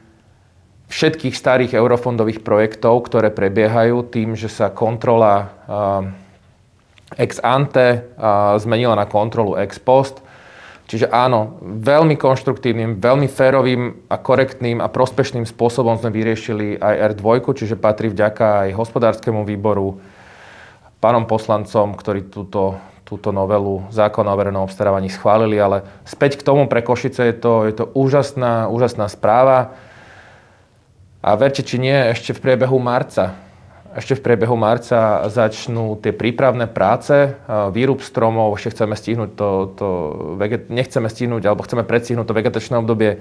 všetkých 0.89 1.35
starých 1.35 1.73
eurofondových 1.77 2.41
projektov, 2.41 3.05
ktoré 3.11 3.29
prebiehajú 3.29 4.07
tým, 4.09 4.39
že 4.39 4.49
sa 4.49 4.71
kontrola 4.71 5.35
uh, 5.45 5.49
ex 7.19 7.43
ante 7.43 8.07
uh, 8.17 8.55
zmenila 8.57 8.95
na 8.95 9.05
kontrolu 9.05 9.59
ex 9.59 9.77
post. 9.83 10.23
Čiže 10.89 11.13
áno, 11.13 11.61
veľmi 11.61 12.17
konštruktívnym, 12.17 12.97
veľmi 12.97 13.29
férovým 13.29 14.09
a 14.09 14.17
korektným 14.17 14.81
a 14.81 14.89
prospešným 14.89 15.45
spôsobom 15.45 16.01
sme 16.01 16.09
vyriešili 16.09 16.81
aj 16.81 17.21
R2, 17.21 17.45
čiže 17.53 17.77
patrí 17.77 18.09
vďaka 18.09 18.65
aj 18.65 18.69
hospodárskému 18.73 19.45
výboru, 19.45 20.01
pánom 20.99 21.25
poslancom, 21.27 21.95
ktorí 21.95 22.27
túto, 22.27 22.79
túto 23.07 23.31
novelu 23.31 23.87
zákona 23.95 24.35
o 24.35 24.39
verejnom 24.39 24.67
obstarávaní 24.67 25.09
schválili, 25.09 25.57
ale 25.57 25.87
späť 26.03 26.39
k 26.39 26.47
tomu 26.47 26.67
pre 26.67 26.83
Košice 26.83 27.31
je 27.31 27.37
to, 27.39 27.65
je 27.71 27.75
to 27.75 27.85
úžasná, 27.95 28.67
úžasná 28.67 29.07
správa. 29.07 29.79
A 31.23 31.35
verte, 31.35 31.67
či 31.67 31.83
nie, 31.83 31.95
ešte 31.95 32.35
v 32.35 32.43
priebehu 32.43 32.79
marca, 32.79 33.35
ešte 33.97 34.15
v 34.15 34.23
priebehu 34.23 34.55
marca 34.55 35.27
začnú 35.27 35.99
tie 35.99 36.15
prípravné 36.15 36.71
práce, 36.71 37.35
výrub 37.75 37.99
stromov, 38.05 38.55
ešte 38.55 38.79
chceme 38.79 38.95
stihnúť 38.95 39.31
to, 39.35 39.49
to 39.75 39.89
nechceme 40.71 41.09
stihnúť, 41.11 41.43
alebo 41.49 41.67
chceme 41.67 41.83
predstihnúť 41.83 42.27
to 42.29 42.39
vegetačné 42.39 42.75
obdobie 42.79 43.19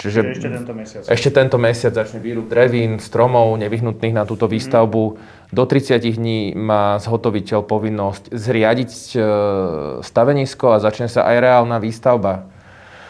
Čiže 0.00 0.32
ešte 0.32 0.48
tento 0.48 0.72
mesiac. 0.72 1.02
Ešte 1.04 1.28
tento 1.28 1.56
mesiac 1.60 1.92
začne 1.92 2.24
výrub 2.24 2.48
drevín, 2.48 2.96
stromov 3.04 3.52
nevyhnutných 3.60 4.16
na 4.16 4.24
túto 4.24 4.48
výstavbu. 4.48 5.02
Mm. 5.12 5.16
Do 5.52 5.62
30 5.68 6.00
dní 6.00 6.56
má 6.56 6.96
zhotoviteľ 6.96 7.60
povinnosť 7.68 8.32
zriadiť 8.32 8.92
e, 9.12 9.18
stavenisko 10.00 10.72
a 10.72 10.80
začne 10.80 11.04
sa 11.04 11.28
aj 11.28 11.36
reálna 11.44 11.76
výstavba. 11.76 12.48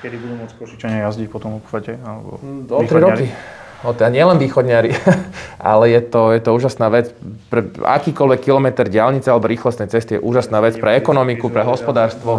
Kedy 0.03 0.17
budú 0.19 0.35
môcť 0.43 0.55
Košičania 0.59 1.07
jazdiť 1.07 1.29
po 1.31 1.39
tom 1.39 1.63
obchvate? 1.63 1.95
Alebo 2.03 2.43
Do 2.67 2.83
3 2.83 3.07
roky. 3.07 3.31
O, 3.81 3.97
teda 3.97 4.13
nie 4.13 4.21
len 4.21 4.37
východňari, 4.37 4.93
ale 5.73 5.95
je 5.95 6.01
to, 6.05 6.37
je 6.37 6.41
to 6.43 6.51
úžasná 6.53 6.93
vec. 6.93 7.15
Pre 7.49 7.65
akýkoľvek 7.81 8.41
kilometr 8.45 8.91
diálnice 8.91 9.33
alebo 9.33 9.49
rýchlostnej 9.49 9.89
cesty 9.89 10.19
je 10.19 10.21
úžasná 10.21 10.61
vec 10.61 10.77
pre 10.77 10.99
ekonomiku, 11.01 11.49
pre 11.49 11.65
hospodárstvo. 11.65 12.37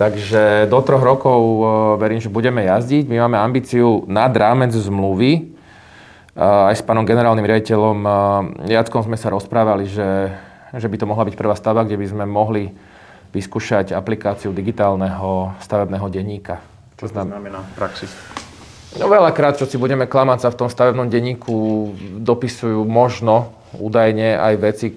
Takže 0.00 0.64
do 0.72 0.80
troch 0.80 1.04
rokov 1.04 1.36
e, 1.36 1.64
verím, 2.00 2.24
že 2.24 2.32
budeme 2.32 2.64
jazdiť. 2.64 3.04
My 3.04 3.28
máme 3.28 3.36
ambíciu 3.36 4.08
nad 4.08 4.32
rámec 4.32 4.72
zmluvy. 4.72 5.32
E, 5.36 5.42
aj 6.40 6.80
s 6.80 6.80
pánom 6.80 7.04
generálnym 7.04 7.44
riaditeľom 7.44 7.98
e, 8.00 8.10
Jackom 8.72 9.04
sme 9.04 9.20
sa 9.20 9.28
rozprávali, 9.28 9.84
že, 9.84 10.32
že 10.72 10.88
by 10.88 10.96
to 10.96 11.04
mohla 11.04 11.28
byť 11.28 11.36
prvá 11.36 11.52
stavba, 11.52 11.84
kde 11.84 12.00
by 12.00 12.06
sme 12.08 12.24
mohli 12.24 12.72
vyskúšať 13.36 13.92
aplikáciu 13.92 14.56
digitálneho 14.56 15.52
stavebného 15.60 16.08
denníka. 16.08 16.64
Čo 16.96 17.12
to 17.12 17.20
znamená 17.20 17.60
v 17.60 17.72
praxi? 17.76 18.08
No 18.96 19.04
veľakrát, 19.12 19.60
čo 19.60 19.68
si 19.68 19.76
budeme 19.76 20.08
klamať, 20.08 20.48
sa 20.48 20.48
v 20.48 20.64
tom 20.64 20.72
stavebnom 20.72 21.12
denníku 21.12 21.92
dopisujú 22.24 22.88
možno 22.88 23.52
údajne 23.76 24.32
aj 24.32 24.54
veci, 24.64 24.96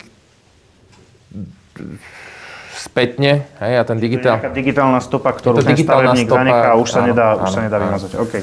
spätne. 2.73 3.45
Hej, 3.61 3.73
a 3.79 3.83
ten 3.85 3.97
digitál... 4.01 4.41
digitálna 4.49 4.97
stopa, 4.97 5.29
ktorú 5.31 5.61
ten 5.61 5.77
stavebník 5.77 6.25
stopa, 6.25 6.41
zanechá 6.41 6.69
a 6.73 6.75
už 6.75 6.89
sa 6.89 6.99
áno, 7.05 7.07
nedá, 7.13 7.25
áno, 7.37 7.45
už 7.45 7.49
sa 7.53 7.61
nedá 7.61 7.77
vymazať. 7.77 8.11
Okay. 8.17 8.41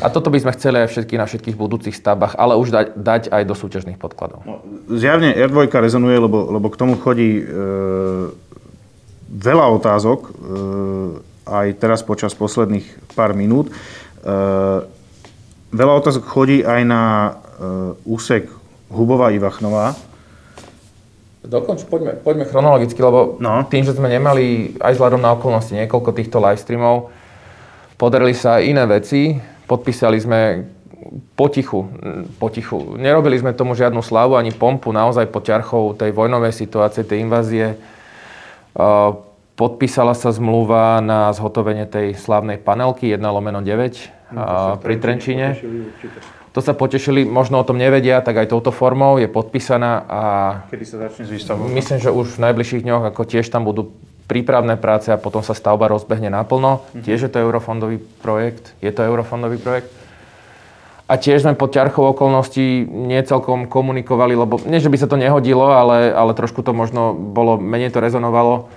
A 0.00 0.06
toto 0.08 0.32
by 0.32 0.38
sme 0.40 0.52
chceli 0.56 0.76
aj 0.80 0.88
všetky 0.92 1.14
na 1.20 1.28
všetkých 1.28 1.56
budúcich 1.56 1.96
stavbách, 1.96 2.40
ale 2.40 2.56
už 2.56 2.72
dať, 2.72 2.86
dať 2.96 3.22
aj 3.28 3.42
do 3.44 3.54
súťažných 3.54 4.00
podkladov. 4.00 4.44
No, 4.48 4.64
zjavne 4.96 5.36
R2 5.36 5.68
rezonuje, 5.68 6.16
lebo, 6.16 6.48
lebo 6.48 6.66
k 6.72 6.76
tomu 6.80 6.96
chodí 6.96 7.40
e, 7.40 7.44
veľa 9.28 9.66
otázok, 9.76 10.20
e, 10.24 10.30
aj 11.46 11.66
teraz 11.78 12.00
počas 12.02 12.32
posledných 12.32 12.84
pár 13.12 13.36
minút. 13.36 13.68
E, 13.68 13.72
veľa 15.70 15.92
otázok 16.00 16.24
chodí 16.24 16.64
aj 16.64 16.80
na 16.88 17.02
e, 17.04 17.30
úsek 18.08 18.48
Hubová 18.88 19.34
Ivachnová, 19.34 19.98
Dokonč, 21.46 21.86
poďme, 21.86 22.18
poďme 22.18 22.44
chronologicky, 22.44 22.98
lebo 22.98 23.38
no. 23.38 23.62
tým, 23.70 23.86
že 23.86 23.94
sme 23.94 24.10
nemali 24.10 24.74
aj 24.82 24.98
vzhľadom 24.98 25.22
na 25.22 25.32
okolnosti 25.38 25.70
niekoľko 25.72 26.10
týchto 26.10 26.42
live 26.42 26.58
streamov, 26.58 27.14
podarili 27.94 28.34
sa 28.34 28.58
aj 28.58 28.62
iné 28.66 28.84
veci. 28.84 29.38
Podpísali 29.66 30.18
sme 30.22 30.62
potichu, 31.34 31.86
potichu. 32.38 32.98
Nerobili 32.98 33.38
sme 33.38 33.54
tomu 33.54 33.74
žiadnu 33.74 34.02
slavu 34.02 34.38
ani 34.38 34.54
pompu, 34.54 34.90
naozaj 34.90 35.30
pod 35.30 35.46
ťarchou 35.46 35.94
tej 35.94 36.10
vojnovej 36.14 36.54
situácie, 36.54 37.06
tej 37.06 37.22
invázie. 37.26 37.74
Podpísala 39.56 40.12
sa 40.12 40.30
zmluva 40.30 41.00
na 41.00 41.32
zhotovenie 41.32 41.88
tej 41.88 42.14
slávnej 42.14 42.60
panelky 42.60 43.08
1 43.10 43.22
lomeno 43.24 43.64
9 43.64 44.36
no, 44.36 44.76
pri 44.78 44.94
Trenčíne. 45.00 45.56
To 46.56 46.64
sa 46.64 46.72
potešili, 46.72 47.28
možno 47.28 47.60
o 47.60 47.68
tom 47.68 47.76
nevedia, 47.76 48.24
tak 48.24 48.40
aj 48.40 48.48
touto 48.48 48.72
formou 48.72 49.20
je 49.20 49.28
podpísaná 49.28 50.08
a... 50.08 50.20
Kedy 50.72 50.84
sa 50.88 50.96
začne 51.04 51.28
s 51.28 51.30
výstavbou? 51.36 51.68
Myslím, 51.68 52.00
že 52.00 52.08
už 52.08 52.40
v 52.40 52.48
najbližších 52.48 52.80
dňoch, 52.80 53.12
ako 53.12 53.28
tiež 53.28 53.44
tam 53.52 53.68
budú 53.68 53.92
prípravné 54.24 54.80
práce 54.80 55.12
a 55.12 55.20
potom 55.20 55.44
sa 55.44 55.52
stavba 55.52 55.84
rozbehne 55.92 56.32
naplno. 56.32 56.80
Mm-hmm. 56.80 57.04
Tiež 57.04 57.28
je 57.28 57.30
to 57.30 57.44
eurofondový 57.44 58.00
projekt. 58.24 58.72
Je 58.80 58.88
to 58.88 59.04
eurofondový 59.04 59.60
projekt. 59.60 59.92
A 61.12 61.20
tiež 61.20 61.44
sme 61.44 61.52
pod 61.52 61.76
ťarchou 61.76 62.16
okolností 62.16 62.88
nie 62.88 63.20
celkom 63.20 63.68
komunikovali, 63.68 64.32
lebo 64.32 64.56
nie, 64.64 64.80
že 64.80 64.88
by 64.88 64.96
sa 64.96 65.12
to 65.12 65.20
nehodilo, 65.20 65.76
ale, 65.76 66.08
ale 66.08 66.32
trošku 66.32 66.64
to 66.64 66.72
možno 66.72 67.12
bolo, 67.12 67.60
menej 67.60 67.92
to 67.92 68.00
rezonovalo 68.00 68.72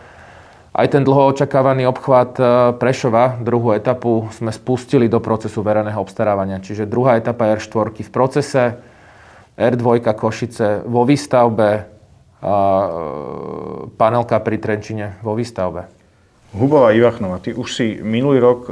aj 0.79 0.87
ten 0.95 1.03
dlho 1.03 1.35
očakávaný 1.35 1.83
obchvat 1.91 2.39
e, 2.39 2.43
Prešova, 2.79 3.35
druhú 3.43 3.75
etapu, 3.75 4.31
sme 4.31 4.55
spustili 4.55 5.11
do 5.11 5.19
procesu 5.19 5.59
verejného 5.59 5.99
obstarávania. 5.99 6.63
Čiže 6.63 6.87
druhá 6.87 7.19
etapa 7.19 7.51
R4 7.51 7.91
v 7.99 8.09
procese, 8.09 8.79
R2 9.59 9.99
Košice 10.15 10.87
vo 10.87 11.03
výstavbe, 11.03 11.69
e, 11.75 11.81
panelka 13.99 14.39
pri 14.39 14.55
Trenčine 14.55 15.19
vo 15.19 15.35
výstavbe. 15.35 15.91
Hubová 16.55 16.95
Ivachnova, 16.95 17.43
ty 17.43 17.51
už 17.51 17.69
si 17.75 17.99
minulý 17.99 18.39
rok 18.39 18.71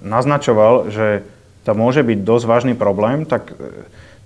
naznačoval, 0.00 0.88
že 0.88 1.20
to 1.68 1.76
môže 1.76 2.00
byť 2.00 2.18
dosť 2.24 2.44
vážny 2.48 2.74
problém, 2.74 3.28
tak 3.28 3.52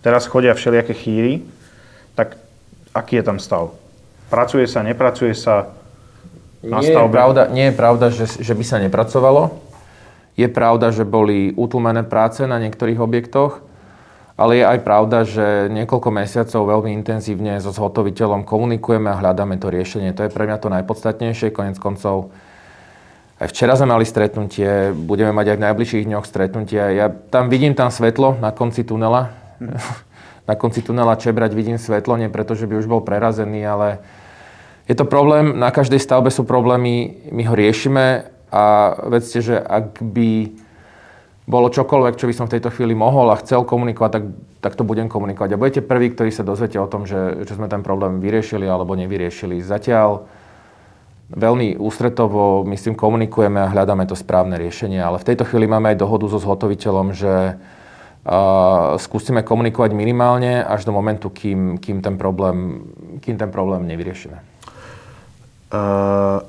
teraz 0.00 0.30
chodia 0.30 0.56
všelijaké 0.56 0.94
chýry, 0.94 1.44
tak 2.14 2.38
aký 2.94 3.20
je 3.20 3.24
tam 3.26 3.36
stav? 3.42 3.74
Pracuje 4.30 4.64
sa, 4.64 4.80
nepracuje 4.86 5.36
sa? 5.36 5.74
Na 6.66 6.82
nie 6.82 6.90
stavbe? 6.90 7.08
Je 7.08 7.16
pravda, 7.16 7.42
nie 7.48 7.66
je 7.70 7.74
pravda, 7.74 8.06
že, 8.10 8.26
že 8.42 8.52
by 8.52 8.64
sa 8.66 8.76
nepracovalo. 8.82 9.54
Je 10.36 10.48
pravda, 10.50 10.92
že 10.92 11.08
boli 11.08 11.54
utlmené 11.56 12.04
práce 12.04 12.44
na 12.44 12.60
niektorých 12.60 13.00
objektoch, 13.00 13.64
ale 14.36 14.60
je 14.60 14.64
aj 14.68 14.78
pravda, 14.84 15.24
že 15.24 15.72
niekoľko 15.72 16.12
mesiacov 16.12 16.60
veľmi 16.68 16.92
intenzívne 16.92 17.56
so 17.56 17.72
zhotoviteľom 17.72 18.44
komunikujeme 18.44 19.08
a 19.08 19.16
hľadáme 19.16 19.56
to 19.56 19.72
riešenie. 19.72 20.12
To 20.12 20.28
je 20.28 20.34
pre 20.34 20.44
mňa 20.44 20.60
to 20.60 20.68
najpodstatnejšie. 20.68 21.56
Konec 21.56 21.80
koncov 21.80 22.34
aj 23.36 23.52
včera 23.52 23.76
sme 23.76 23.92
mali 23.92 24.08
stretnutie, 24.08 24.96
budeme 24.96 25.28
mať 25.28 25.52
aj 25.52 25.56
v 25.60 25.64
najbližších 25.68 26.04
dňoch 26.08 26.24
stretnutie. 26.24 26.80
Ja 26.80 27.12
tam 27.12 27.52
vidím 27.52 27.76
tam 27.76 27.92
svetlo 27.92 28.40
na 28.40 28.52
konci 28.52 28.80
tunela. 28.84 29.32
na 30.48 30.54
konci 30.56 30.80
tunela 30.80 31.20
Čebrať 31.20 31.52
vidím 31.52 31.76
svetlo, 31.76 32.16
nie 32.16 32.32
preto, 32.32 32.56
že 32.56 32.64
by 32.64 32.80
už 32.80 32.88
bol 32.88 33.04
prerazený, 33.04 33.60
ale 33.64 34.00
je 34.86 34.94
to 34.94 35.04
problém, 35.04 35.58
na 35.58 35.74
každej 35.74 35.98
stavbe 35.98 36.30
sú 36.30 36.46
problémy, 36.46 37.26
my 37.34 37.42
ho 37.50 37.54
riešime 37.58 38.30
a 38.54 38.94
vedzte, 39.10 39.42
že 39.42 39.58
ak 39.58 39.98
by 39.98 40.30
bolo 41.46 41.70
čokoľvek, 41.70 42.18
čo 42.18 42.26
by 42.26 42.34
som 42.34 42.46
v 42.46 42.58
tejto 42.58 42.74
chvíli 42.74 42.94
mohol 42.94 43.30
a 43.30 43.38
chcel 43.38 43.62
komunikovať, 43.62 44.10
tak, 44.10 44.24
tak 44.62 44.72
to 44.74 44.82
budem 44.82 45.06
komunikovať. 45.06 45.54
A 45.54 45.60
budete 45.60 45.82
prví, 45.82 46.10
ktorí 46.10 46.34
sa 46.34 46.42
dozviete 46.42 46.78
o 46.78 46.90
tom, 46.90 47.06
že, 47.06 47.46
že 47.46 47.54
sme 47.54 47.70
ten 47.70 47.86
problém 47.86 48.18
vyriešili 48.18 48.66
alebo 48.66 48.98
nevyriešili. 48.98 49.62
Zatiaľ 49.62 50.26
veľmi 51.30 51.78
ústretovo, 51.78 52.66
myslím, 52.66 52.98
komunikujeme 52.98 53.62
a 53.62 53.70
hľadáme 53.70 54.06
to 54.06 54.18
správne 54.18 54.58
riešenie, 54.58 54.98
ale 54.98 55.22
v 55.22 55.26
tejto 55.34 55.46
chvíli 55.46 55.70
máme 55.70 55.94
aj 55.94 56.02
dohodu 56.02 56.26
so 56.30 56.38
zhotoviteľom, 56.38 57.14
že 57.14 57.58
uh, 57.58 58.94
skúsime 58.98 59.42
komunikovať 59.42 59.90
minimálne 59.94 60.62
až 60.62 60.86
do 60.86 60.94
momentu, 60.94 61.30
kým, 61.30 61.78
kým, 61.78 62.02
ten, 62.02 62.14
problém, 62.18 62.86
kým 63.22 63.38
ten 63.38 63.50
problém 63.50 63.86
nevyriešime. 63.86 64.55
Uh, 65.66 66.44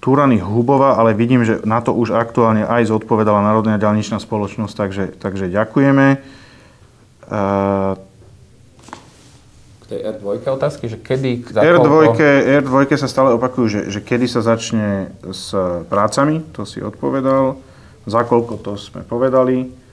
Turany 0.00 0.36
Hubova, 0.36 1.00
ale 1.00 1.16
vidím, 1.16 1.48
že 1.48 1.64
na 1.64 1.80
to 1.80 1.96
už 1.96 2.12
aktuálne 2.12 2.68
aj 2.68 2.92
zodpovedala 2.92 3.40
Národná 3.40 3.80
ďalničná 3.80 4.20
spoločnosť, 4.20 4.74
takže, 4.76 5.04
takže 5.16 5.48
ďakujeme. 5.48 6.20
Uh, 7.24 7.96
K 9.80 9.84
tej 9.88 10.00
tej 10.04 10.20
R2 10.20 10.44
otázky, 10.44 10.92
že 10.92 11.00
kedy, 11.00 11.48
za 11.48 11.60
R2, 11.64 11.88
koľko... 11.88 12.20
R2 12.64 12.76
sa 13.00 13.08
stále 13.08 13.32
opakujú, 13.32 13.66
že, 13.68 13.80
že 13.88 14.00
kedy 14.04 14.28
sa 14.28 14.44
začne 14.44 15.12
s 15.24 15.56
prácami, 15.88 16.44
to 16.52 16.68
si 16.68 16.84
odpovedal, 16.84 17.56
za 18.04 18.20
koľko 18.28 18.60
to 18.60 18.76
sme 18.76 19.00
povedali 19.08 19.83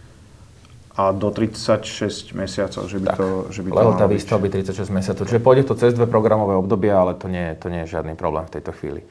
a 0.92 1.16
do 1.16 1.32
36 1.32 2.36
mesiacov, 2.36 2.84
že 2.84 3.00
by 3.00 3.08
tak, 3.08 3.18
to, 3.18 3.28
že 3.48 3.64
by 3.64 3.70
to 3.72 4.08
výstavby 4.12 4.48
36 4.52 4.92
mesiacov. 4.92 5.24
Čiže 5.24 5.40
pôjde 5.40 5.64
to 5.64 5.80
cez 5.80 5.96
dve 5.96 6.04
programové 6.04 6.60
obdobia, 6.60 7.00
ale 7.00 7.16
to 7.16 7.32
nie, 7.32 7.56
to 7.56 7.72
nie 7.72 7.88
je 7.88 7.96
žiadny 7.96 8.20
problém 8.20 8.44
v 8.44 8.60
tejto 8.60 8.76
chvíli. 8.76 9.08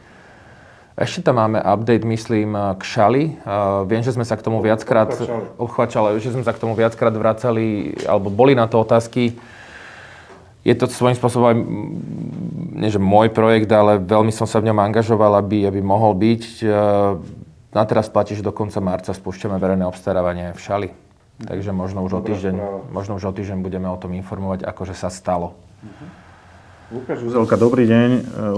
Ešte 1.00 1.32
tam 1.32 1.40
máme 1.40 1.56
update, 1.64 2.04
myslím, 2.04 2.52
k 2.76 2.82
Šali. 2.84 3.40
Uh, 3.40 3.88
viem, 3.88 4.04
že 4.04 4.12
sme 4.12 4.28
sa 4.28 4.36
k 4.36 4.44
tomu 4.44 4.60
viackrát... 4.60 5.08
Obchvačali. 5.56 6.20
že 6.20 6.36
sme 6.36 6.44
sa 6.44 6.52
k 6.52 6.60
tomu 6.60 6.76
viackrát 6.76 7.16
vracali, 7.16 7.96
alebo 8.04 8.28
boli 8.28 8.52
na 8.52 8.68
to 8.68 8.84
otázky. 8.84 9.32
Je 10.60 10.76
to 10.76 10.84
svojím 10.84 11.16
spôsobom 11.16 11.46
aj, 11.48 11.56
nie 12.84 12.92
že 12.92 13.00
môj 13.00 13.32
projekt, 13.32 13.72
ale 13.72 13.96
veľmi 13.96 14.28
som 14.28 14.44
sa 14.44 14.60
v 14.60 14.68
ňom 14.68 14.76
angažoval, 14.76 15.40
aby, 15.40 15.64
aby 15.64 15.80
mohol 15.80 16.12
byť. 16.12 16.44
Uh, 16.60 17.16
na 17.72 17.88
teraz 17.88 18.12
platí, 18.12 18.36
že 18.36 18.44
do 18.44 18.52
konca 18.52 18.84
marca 18.84 19.16
spúšťame 19.16 19.56
verejné 19.56 19.88
obstarávanie 19.88 20.52
v 20.52 20.60
Šali. 20.60 21.09
Takže 21.40 21.72
možno 21.72 22.04
už, 22.04 22.12
o 22.12 22.20
týždeň, 22.20 22.56
možno 22.92 23.16
už 23.16 23.24
o 23.28 23.32
týždeň 23.32 23.64
budeme 23.64 23.88
o 23.88 23.96
tom 23.96 24.12
informovať, 24.12 24.68
ako 24.68 24.82
že 24.84 24.94
sa 24.98 25.08
stalo. 25.08 25.56
Uh-huh. 25.80 26.08
Lukáš 27.00 27.24
Uzelka, 27.24 27.56
dobrý 27.56 27.88
deň. 27.88 28.10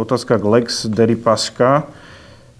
Otázka 0.02 0.40
k 0.40 0.44
Lex 0.48 0.90
Deripaska, 0.90 1.84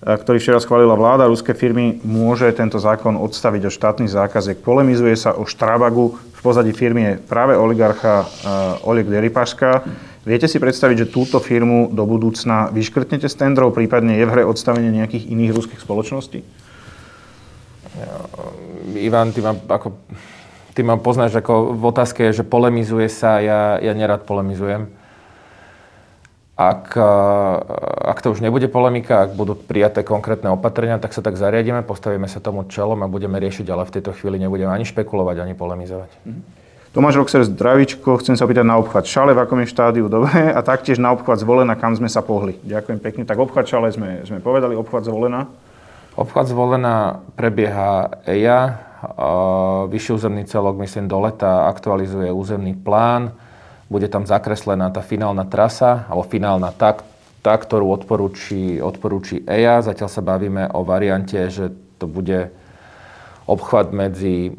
e, 0.05 0.15
ktorý 0.15 0.39
včera 0.39 0.63
schválila 0.63 0.95
vláda. 0.95 1.27
Ruské 1.27 1.57
firmy 1.59 1.99
môže 2.07 2.47
tento 2.55 2.79
zákon 2.79 3.19
odstaviť 3.19 3.67
od 3.67 3.73
štátnych 3.73 4.13
zákaziek. 4.13 4.63
Polemizuje 4.63 5.17
sa 5.19 5.35
o 5.35 5.43
Štrabagu. 5.43 6.15
V 6.15 6.41
pozadí 6.45 6.71
firmy 6.71 7.01
je 7.03 7.13
práve 7.23 7.55
oligarcha 7.55 8.27
uh, 8.27 8.91
Oleg 8.91 9.07
Deripaška. 9.07 9.87
Viete 10.23 10.51
si 10.51 10.59
predstaviť, 10.59 11.07
že 11.07 11.13
túto 11.15 11.39
firmu 11.39 11.91
do 11.91 12.03
budúcna 12.03 12.71
vyškrtnete 12.71 13.31
z 13.31 13.35
tendrov, 13.35 13.75
prípadne 13.75 14.19
je 14.19 14.27
v 14.27 14.33
hre 14.35 14.43
odstavenie 14.47 14.91
nejakých 14.91 15.31
iných 15.31 15.55
ruských 15.55 15.83
spoločností? 15.83 16.43
Ivan, 18.99 19.31
ty 19.31 19.41
ma, 19.41 19.55
ako, 19.55 19.95
ty 20.75 20.81
ma 20.83 20.99
poznáš 20.99 21.39
ako 21.39 21.75
v 21.79 21.85
otázke, 21.89 22.23
že 22.35 22.43
polemizuje 22.43 23.07
sa, 23.07 23.39
ja, 23.39 23.79
ja 23.79 23.93
nerad 23.95 24.27
polemizujem. 24.27 24.91
Ak, 26.53 26.95
ak 28.07 28.19
to 28.21 28.31
už 28.31 28.45
nebude 28.45 28.69
polemika, 28.69 29.25
ak 29.25 29.35
budú 29.35 29.57
prijaté 29.57 30.05
konkrétne 30.05 30.53
opatrenia, 30.53 31.01
tak 31.01 31.17
sa 31.17 31.25
tak 31.25 31.41
zariadíme, 31.41 31.81
postavíme 31.83 32.29
sa 32.29 32.45
tomu 32.45 32.69
čelom 32.69 33.01
a 33.03 33.11
budeme 33.11 33.41
riešiť, 33.41 33.67
ale 33.73 33.89
v 33.89 33.95
tejto 33.99 34.13
chvíli 34.15 34.37
nebudeme 34.37 34.71
ani 34.71 34.85
špekulovať, 34.85 35.37
ani 35.43 35.55
polemizovať. 35.57 36.13
Mm-hmm. 36.23 36.61
Tomáš 36.93 37.17
Roxer, 37.17 37.41
zdravičko, 37.49 38.21
chcem 38.21 38.37
sa 38.37 38.45
opýtať 38.45 38.69
na 38.69 38.77
obchvat 38.77 39.09
Šale, 39.09 39.33
v 39.33 39.41
akom 39.41 39.65
je 39.65 39.73
štádiu, 39.73 40.13
dobre, 40.13 40.53
a 40.53 40.61
taktiež 40.61 41.01
na 41.01 41.17
obchvat 41.17 41.41
zvolená, 41.41 41.73
kam 41.73 41.97
sme 41.97 42.13
sa 42.13 42.21
pohli. 42.21 42.61
Ďakujem 42.69 43.01
pekne. 43.01 43.23
Tak 43.25 43.41
obchvat 43.41 43.65
Šale 43.65 43.89
sme, 43.89 44.21
sme 44.29 44.45
povedali, 44.45 44.77
obchvat 44.77 45.09
zvolená. 45.09 45.49
Obchvat 46.13 46.47
zvolená 46.47 47.25
prebieha 47.41 48.21
EIA, 48.29 48.79
vyšší 49.89 50.13
územný 50.13 50.45
celok, 50.45 50.77
myslím, 50.77 51.09
do 51.09 51.21
leta 51.21 51.67
aktualizuje 51.73 52.29
územný 52.33 52.77
plán, 52.77 53.33
bude 53.89 54.09
tam 54.09 54.29
zakreslená 54.29 54.93
tá 54.93 55.01
finálna 55.01 55.49
trasa, 55.49 56.05
alebo 56.09 56.29
finálna 56.29 56.69
tá, 56.73 57.01
tá 57.41 57.57
ktorú 57.57 57.89
odporúči, 57.97 58.81
odporúči 58.81 59.41
EIA. 59.49 59.81
Zatiaľ 59.81 60.09
sa 60.13 60.21
bavíme 60.21 60.69
o 60.77 60.85
variante, 60.85 61.37
že 61.49 61.73
to 61.97 62.05
bude 62.05 62.53
obchvat 63.49 63.93
medzi, 63.93 64.53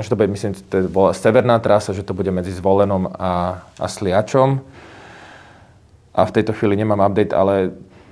že 0.00 0.08
to 0.08 0.16
bude, 0.16 0.30
myslím, 0.30 0.52
to 0.54 0.74
je 0.78 0.86
severná 1.14 1.58
trasa, 1.58 1.92
že 1.92 2.06
to 2.06 2.14
bude 2.14 2.30
medzi 2.30 2.54
Zvolenom 2.54 3.10
a, 3.18 3.62
a 3.78 3.86
Sliačom. 3.86 4.62
A 6.14 6.20
v 6.26 6.34
tejto 6.34 6.54
chvíli 6.56 6.74
nemám 6.78 7.02
update, 7.06 7.36
ale 7.36 7.70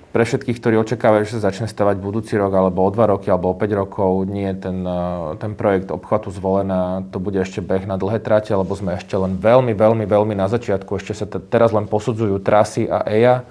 pre 0.09 0.25
všetkých, 0.25 0.57
ktorí 0.57 0.75
očakávajú, 0.81 1.23
že 1.29 1.35
sa 1.37 1.53
začne 1.53 1.68
stavať 1.68 2.01
budúci 2.01 2.33
rok, 2.40 2.57
alebo 2.57 2.81
o 2.81 2.88
2 2.88 3.12
roky, 3.12 3.29
alebo 3.29 3.53
o 3.53 3.59
5 3.59 3.68
rokov, 3.77 4.25
nie, 4.25 4.49
ten, 4.57 4.81
eh, 4.81 5.37
ten 5.37 5.53
projekt 5.53 5.92
obchvatu 5.92 6.33
zvolená, 6.33 7.05
to 7.12 7.21
bude 7.21 7.37
ešte 7.37 7.61
beh 7.61 7.85
na 7.85 8.01
dlhé 8.01 8.25
trate, 8.25 8.49
lebo 8.57 8.73
sme 8.73 8.97
ešte 8.97 9.12
len 9.21 9.37
veľmi, 9.37 9.77
veľmi, 9.77 10.05
veľmi 10.09 10.35
na 10.35 10.49
začiatku. 10.49 10.97
Ešte 10.97 11.12
sa 11.12 11.27
t- 11.29 11.42
teraz 11.53 11.77
len 11.77 11.85
posudzujú 11.85 12.40
trasy 12.40 12.88
a 12.88 13.05
EIA. 13.05 13.44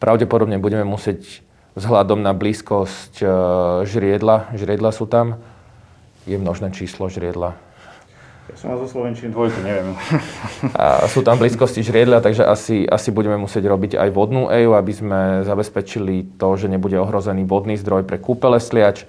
Pravdepodobne 0.00 0.56
budeme 0.56 0.88
musieť 0.88 1.44
vzhľadom 1.76 2.24
na 2.24 2.32
blízkosť 2.32 3.14
eh, 3.20 3.28
žriedla, 3.84 4.56
žriedla 4.56 4.90
sú 4.96 5.04
tam, 5.04 5.36
je 6.24 6.40
množné 6.40 6.72
číslo 6.72 7.12
žriedla, 7.12 7.58
ja 8.50 8.54
som 8.58 8.74
mal 8.74 8.78
zo 8.82 8.90
Slovenčiny 8.90 9.30
dvojku, 9.30 9.58
neviem. 9.62 9.94
A 10.74 11.06
sú 11.06 11.22
tam 11.22 11.38
blízkosti 11.38 11.86
žriedľa, 11.86 12.18
takže 12.18 12.42
asi, 12.42 12.82
asi 12.82 13.14
budeme 13.14 13.38
musieť 13.38 13.70
robiť 13.70 13.94
aj 13.94 14.08
vodnú 14.10 14.50
EÚ, 14.50 14.74
aby 14.74 14.92
sme 14.92 15.20
zabezpečili 15.46 16.34
to, 16.34 16.58
že 16.58 16.66
nebude 16.66 16.98
ohrozený 16.98 17.46
vodný 17.46 17.78
zdroj 17.78 18.02
pre 18.02 18.18
kúpele 18.18 18.58
sliač 18.58 19.06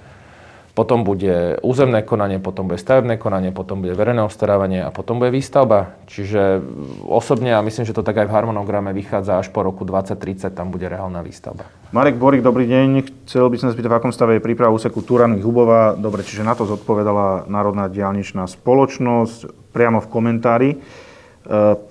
potom 0.74 1.06
bude 1.06 1.62
územné 1.62 2.02
konanie, 2.02 2.42
potom 2.42 2.66
bude 2.66 2.82
stavebné 2.82 3.22
konanie, 3.22 3.54
potom 3.54 3.86
bude 3.86 3.94
verejné 3.94 4.26
obstarávanie 4.26 4.82
a 4.82 4.90
potom 4.90 5.22
bude 5.22 5.30
výstavba. 5.30 6.02
Čiže 6.10 6.66
osobne, 7.06 7.54
a 7.54 7.62
myslím, 7.62 7.86
že 7.86 7.94
to 7.94 8.02
tak 8.02 8.18
aj 8.18 8.26
v 8.26 8.34
harmonograme 8.34 8.90
vychádza 8.90 9.38
až 9.38 9.54
po 9.54 9.62
roku 9.62 9.86
2030, 9.86 10.50
tam 10.50 10.74
bude 10.74 10.90
reálna 10.90 11.22
výstavba. 11.22 11.70
Marek 11.94 12.18
Borik, 12.18 12.42
dobrý 12.42 12.66
deň. 12.66 12.90
Chcel 13.30 13.54
by 13.54 13.58
som 13.62 13.70
spýtať, 13.70 13.90
v 13.94 13.98
akom 14.02 14.10
stave 14.10 14.42
je 14.42 14.46
príprava 14.46 14.74
úseku 14.74 15.06
Turany 15.06 15.38
Hubová. 15.46 15.94
Dobre, 15.94 16.26
čiže 16.26 16.42
na 16.42 16.58
to 16.58 16.66
zodpovedala 16.66 17.46
Národná 17.46 17.86
diálničná 17.86 18.50
spoločnosť 18.50 19.70
priamo 19.78 20.02
v 20.02 20.10
komentári. 20.10 20.70
E, 20.74 20.78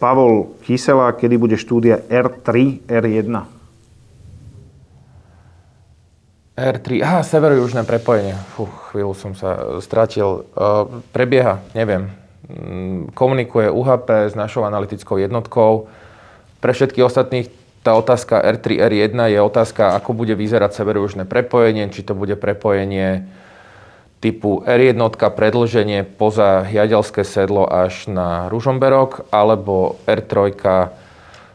Pavol 0.03 0.59
Kysela, 0.67 1.15
kedy 1.15 1.39
bude 1.39 1.55
štúdia 1.55 2.03
R3, 2.11 2.83
R1? 2.91 3.62
R3, 6.53 7.01
aha, 7.01 7.21
severo-južné 7.25 7.89
prepojenie. 7.89 8.37
Fú, 8.53 8.69
chvíľu 8.93 9.17
som 9.17 9.33
sa 9.33 9.81
stratil. 9.81 10.45
Uh, 10.53 11.01
prebieha, 11.17 11.65
neviem. 11.73 12.13
Mm, 12.45 13.17
komunikuje 13.17 13.73
UHP 13.73 14.29
s 14.29 14.35
našou 14.37 14.69
analytickou 14.69 15.17
jednotkou. 15.17 15.89
Pre 16.61 16.73
všetkých 16.77 17.09
ostatných 17.09 17.49
tá 17.81 17.97
otázka 17.97 18.39
R3, 18.39 18.85
R1 18.85 19.17
je 19.33 19.41
otázka, 19.43 19.97
ako 19.97 20.13
bude 20.13 20.37
vyzerať 20.37 20.77
severo-južné 20.77 21.25
prepojenie, 21.27 21.91
či 21.91 22.05
to 22.05 22.13
bude 22.13 22.37
prepojenie 22.37 23.27
typu 24.23 24.63
R1, 24.63 25.03
predlženie 25.19 26.07
poza 26.07 26.63
Jadelské 26.71 27.27
sedlo 27.27 27.67
až 27.67 28.07
na 28.07 28.47
Ružomberok, 28.53 29.27
alebo 29.35 29.99
R3, 30.07 30.55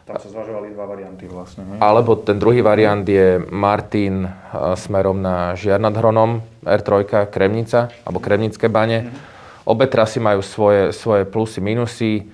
tam 0.08 0.16
sa 0.16 0.32
zvažovali 0.32 0.72
dva 0.72 0.88
varianty 0.88 1.28
vlastne. 1.28 1.68
Hej? 1.68 1.84
Alebo 1.84 2.16
ten 2.16 2.40
druhý 2.40 2.64
variant 2.64 3.04
je 3.04 3.36
Martin 3.52 4.24
uh, 4.24 4.72
smerom 4.72 5.20
na 5.20 5.52
Žiar 5.52 5.76
nad 5.76 5.92
Hronom, 5.92 6.40
R3, 6.64 7.28
Kremnica, 7.28 7.92
alebo 8.08 8.16
Kremnické 8.16 8.72
bane. 8.72 9.04
Mm-hmm. 9.04 9.68
Obe 9.68 9.84
trasy 9.84 10.16
majú 10.16 10.40
svoje, 10.40 10.96
svoje 10.96 11.28
plusy, 11.28 11.60
minusy. 11.60 12.24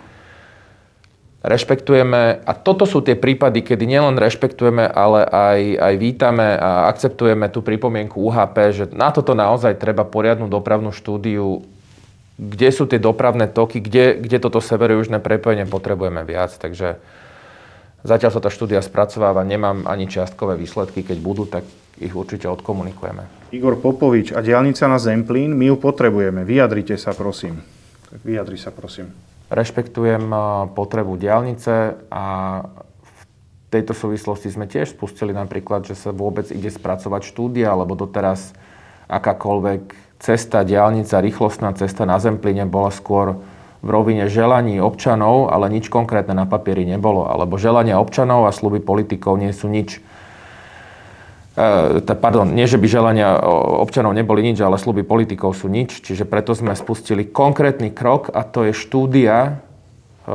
Rešpektujeme, 1.43 2.47
a 2.47 2.53
toto 2.55 2.87
sú 2.87 3.03
tie 3.03 3.19
prípady, 3.19 3.67
kedy 3.67 3.85
nielen 3.91 4.17
rešpektujeme, 4.23 4.87
ale 4.87 5.27
aj, 5.27 5.61
aj 5.77 5.95
vítame 5.99 6.57
a 6.57 6.89
akceptujeme 6.89 7.51
tú 7.51 7.61
pripomienku 7.61 8.17
UHP, 8.17 8.57
že 8.73 8.85
na 8.95 9.11
toto 9.11 9.35
naozaj 9.35 9.77
treba 9.83 10.07
poriadnu 10.07 10.47
dopravnú 10.47 10.95
štúdiu, 10.95 11.67
kde 12.39 12.69
sú 12.71 12.87
tie 12.87 13.03
dopravné 13.03 13.51
toky, 13.51 13.83
kde, 13.83 14.25
kde 14.25 14.39
toto 14.41 14.63
severo-južné 14.63 15.21
prepojenie 15.21 15.67
potrebujeme 15.69 16.23
viac. 16.25 16.55
Takže 16.55 17.03
Zatiaľ 18.05 18.37
sa 18.37 18.41
tá 18.45 18.53
štúdia 18.53 18.85
spracováva, 18.85 19.49
nemám 19.49 19.89
ani 19.89 20.05
čiastkové 20.05 20.61
výsledky, 20.61 21.01
keď 21.01 21.19
budú, 21.25 21.49
tak 21.49 21.65
ich 21.97 22.13
určite 22.13 22.45
odkomunikujeme. 22.53 23.49
Igor 23.49 23.81
Popovič 23.81 24.37
a 24.37 24.45
diálnica 24.45 24.85
na 24.85 25.01
Zemplín, 25.01 25.57
my 25.57 25.73
ju 25.73 25.77
potrebujeme. 25.81 26.45
Vyjadrite 26.45 27.01
sa, 27.01 27.17
prosím. 27.17 27.65
Tak 28.13 28.21
vyjadri 28.21 28.61
sa, 28.61 28.77
prosím. 28.77 29.09
Rešpektujem 29.49 30.21
potrebu 30.77 31.17
diálnice 31.17 31.97
a 32.13 32.25
v 33.01 33.23
tejto 33.73 33.97
súvislosti 33.97 34.53
sme 34.53 34.69
tiež 34.69 34.93
spustili 34.93 35.33
napríklad, 35.33 35.89
že 35.89 35.97
sa 35.97 36.13
vôbec 36.13 36.53
ide 36.53 36.69
spracovať 36.69 37.25
štúdia, 37.25 37.73
lebo 37.73 37.97
doteraz 37.97 38.53
akákoľvek 39.09 39.97
cesta, 40.21 40.61
diálnica, 40.61 41.25
rýchlostná 41.25 41.73
cesta 41.73 42.05
na 42.05 42.21
Zemplíne 42.21 42.69
bola 42.69 42.93
skôr 42.93 43.41
v 43.85 43.89
rovine 43.93 44.33
želaní 44.33 44.81
občanov, 44.81 45.53
ale 45.53 45.69
nič 45.69 45.93
konkrétne 45.93 46.33
na 46.33 46.49
papieri 46.49 46.89
nebolo. 46.89 47.29
Alebo 47.29 47.61
želania 47.61 48.01
občanov 48.01 48.49
a 48.49 48.57
sluby 48.57 48.81
politikov 48.81 49.37
nie 49.37 49.53
sú 49.53 49.69
nič. 49.69 50.01
E, 51.53 52.01
pardon, 52.01 52.49
nie, 52.49 52.65
že 52.65 52.81
by 52.81 52.87
želania 52.89 53.37
občanov 53.85 54.17
neboli 54.17 54.41
nič, 54.41 54.65
ale 54.65 54.81
sluby 54.81 55.05
politikov 55.05 55.53
sú 55.53 55.69
nič. 55.69 56.01
Čiže 56.01 56.25
preto 56.25 56.57
sme 56.57 56.73
spustili 56.73 57.29
konkrétny 57.29 57.93
krok 57.93 58.33
a 58.33 58.41
to 58.49 58.65
je 58.65 58.73
štúdia, 58.73 59.61
e, 60.25 60.33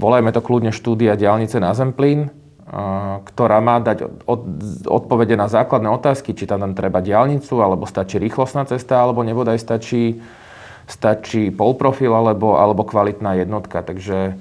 volajme 0.00 0.32
to 0.32 0.40
kľudne 0.40 0.72
štúdia 0.72 1.12
diálnice 1.12 1.60
na 1.60 1.76
Zemplín, 1.76 2.26
e, 2.26 2.28
ktorá 3.20 3.60
má 3.60 3.84
dať 3.84 4.24
od, 4.24 4.40
odpovede 4.88 5.36
na 5.36 5.52
základné 5.52 5.92
otázky, 5.92 6.32
či 6.32 6.48
tam 6.48 6.72
treba 6.72 7.04
diálnicu, 7.04 7.60
alebo 7.60 7.84
stačí 7.84 8.16
rýchlostná 8.16 8.64
cesta, 8.64 9.04
alebo 9.04 9.20
nebodaj 9.20 9.60
stačí 9.60 10.24
stačí 10.88 11.50
polprofil 11.50 12.12
alebo, 12.12 12.56
alebo 12.60 12.84
kvalitná 12.84 13.38
jednotka. 13.40 13.80
Takže 13.84 14.36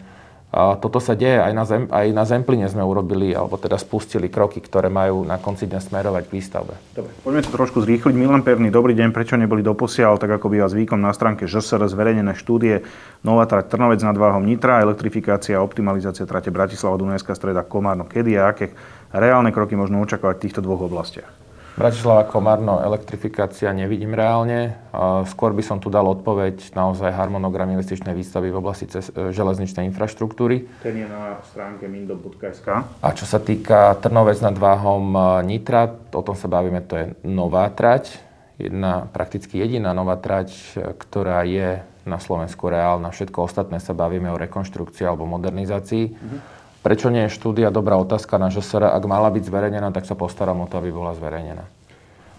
A 0.54 0.78
toto 0.78 1.02
sa 1.02 1.18
deje, 1.18 1.42
aj 1.42 1.50
na, 1.50 1.66
zem, 1.66 1.90
aj 1.90 2.14
na 2.14 2.30
Zempline 2.30 2.70
sme 2.70 2.86
urobili, 2.86 3.34
alebo 3.34 3.58
teda 3.58 3.74
spustili 3.74 4.30
kroky, 4.30 4.62
ktoré 4.62 4.86
majú 4.86 5.26
na 5.26 5.42
konci 5.42 5.66
dňa 5.66 5.82
smerovať 5.82 6.30
k 6.30 6.34
výstavbe. 6.38 6.78
Dobre, 6.94 7.10
poďme 7.26 7.42
to 7.42 7.58
trošku 7.58 7.82
zrýchliť. 7.82 8.14
Milan 8.14 8.46
Perný, 8.46 8.70
dobrý 8.70 8.94
deň, 8.94 9.10
prečo 9.10 9.34
neboli 9.34 9.66
doposiaľ, 9.66 10.22
tak 10.22 10.30
ako 10.30 10.54
býva 10.54 10.70
zvykom 10.70 11.02
na 11.02 11.10
stránke 11.10 11.50
ŽSR 11.50 11.90
zverejnené 11.90 12.38
štúdie 12.38 12.86
Nová 13.26 13.50
trať 13.50 13.74
Trnovec 13.74 14.06
nad 14.06 14.14
Váhom 14.14 14.46
Nitra, 14.46 14.86
elektrifikácia 14.86 15.58
a 15.58 15.66
optimalizácia 15.66 16.30
trate 16.30 16.54
Bratislava 16.54 17.02
Dunajská 17.02 17.34
streda 17.34 17.66
Komárno. 17.66 18.06
Kedy 18.06 18.38
a 18.38 18.54
aké 18.54 18.78
reálne 19.10 19.50
kroky 19.50 19.74
možno 19.74 20.06
očakávať 20.06 20.38
v 20.38 20.44
týchto 20.46 20.62
dvoch 20.62 20.86
oblastiach? 20.86 21.43
Bratislava 21.74 22.30
Komárno 22.30 22.86
elektrifikácia 22.86 23.74
nevidím 23.74 24.14
reálne. 24.14 24.78
Skôr 25.26 25.58
by 25.58 25.64
som 25.66 25.82
tu 25.82 25.90
dal 25.90 26.06
odpoveď 26.06 26.70
naozaj 26.78 27.10
harmonogram 27.10 27.66
investičnej 27.74 28.14
výstavy 28.14 28.54
v 28.54 28.62
oblasti 28.62 28.86
cez, 28.86 29.10
e, 29.10 29.34
železničnej 29.34 29.90
infraštruktúry. 29.90 30.70
Ten 30.86 31.02
je 31.02 31.08
na 31.10 31.42
stránke 31.50 31.90
mindo.sk. 31.90 32.68
A 33.02 33.08
čo 33.18 33.26
sa 33.26 33.42
týka 33.42 33.98
Trnovec 33.98 34.38
nad 34.46 34.54
Váhom 34.54 35.18
e, 35.18 35.20
Nitra, 35.50 35.90
o 36.14 36.22
tom 36.22 36.38
sa 36.38 36.46
bavíme, 36.46 36.86
to 36.86 36.94
je 36.94 37.06
nová 37.26 37.66
trať. 37.74 38.22
Jedna, 38.62 39.10
prakticky 39.10 39.58
jediná 39.58 39.98
nová 39.98 40.14
trať, 40.22 40.54
e, 40.78 40.94
ktorá 40.94 41.42
je 41.42 41.82
na 42.06 42.22
Slovensku 42.22 42.70
reálna. 42.70 43.10
Všetko 43.10 43.50
ostatné 43.50 43.82
sa 43.82 43.98
bavíme 43.98 44.30
o 44.30 44.38
rekonštrukcii 44.38 45.10
alebo 45.10 45.26
modernizácii. 45.26 46.06
Mm-hmm. 46.06 46.63
Prečo 46.84 47.08
nie 47.08 47.32
je 47.32 47.36
štúdia? 47.40 47.72
Dobrá 47.72 47.96
otázka 47.96 48.36
na 48.36 48.52
ŽSR. 48.52 48.92
Ak 48.92 49.08
mala 49.08 49.32
byť 49.32 49.48
zverejnená, 49.48 49.96
tak 49.96 50.04
sa 50.04 50.20
postaram 50.20 50.60
o 50.60 50.68
to, 50.68 50.84
aby 50.84 50.92
bola 50.92 51.16
zverejnená. 51.16 51.64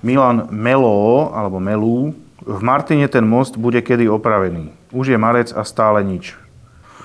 Milan 0.05 0.53
Melo, 0.53 1.33
alebo 1.33 1.57
Melú, 1.57 2.13
v 2.45 2.61
Martine 2.61 3.09
ten 3.09 3.25
most 3.25 3.57
bude 3.57 3.81
kedy 3.81 4.05
opravený. 4.05 4.69
Už 4.93 5.17
je 5.17 5.19
marec 5.19 5.49
a 5.57 5.65
stále 5.65 6.05
nič. 6.05 6.37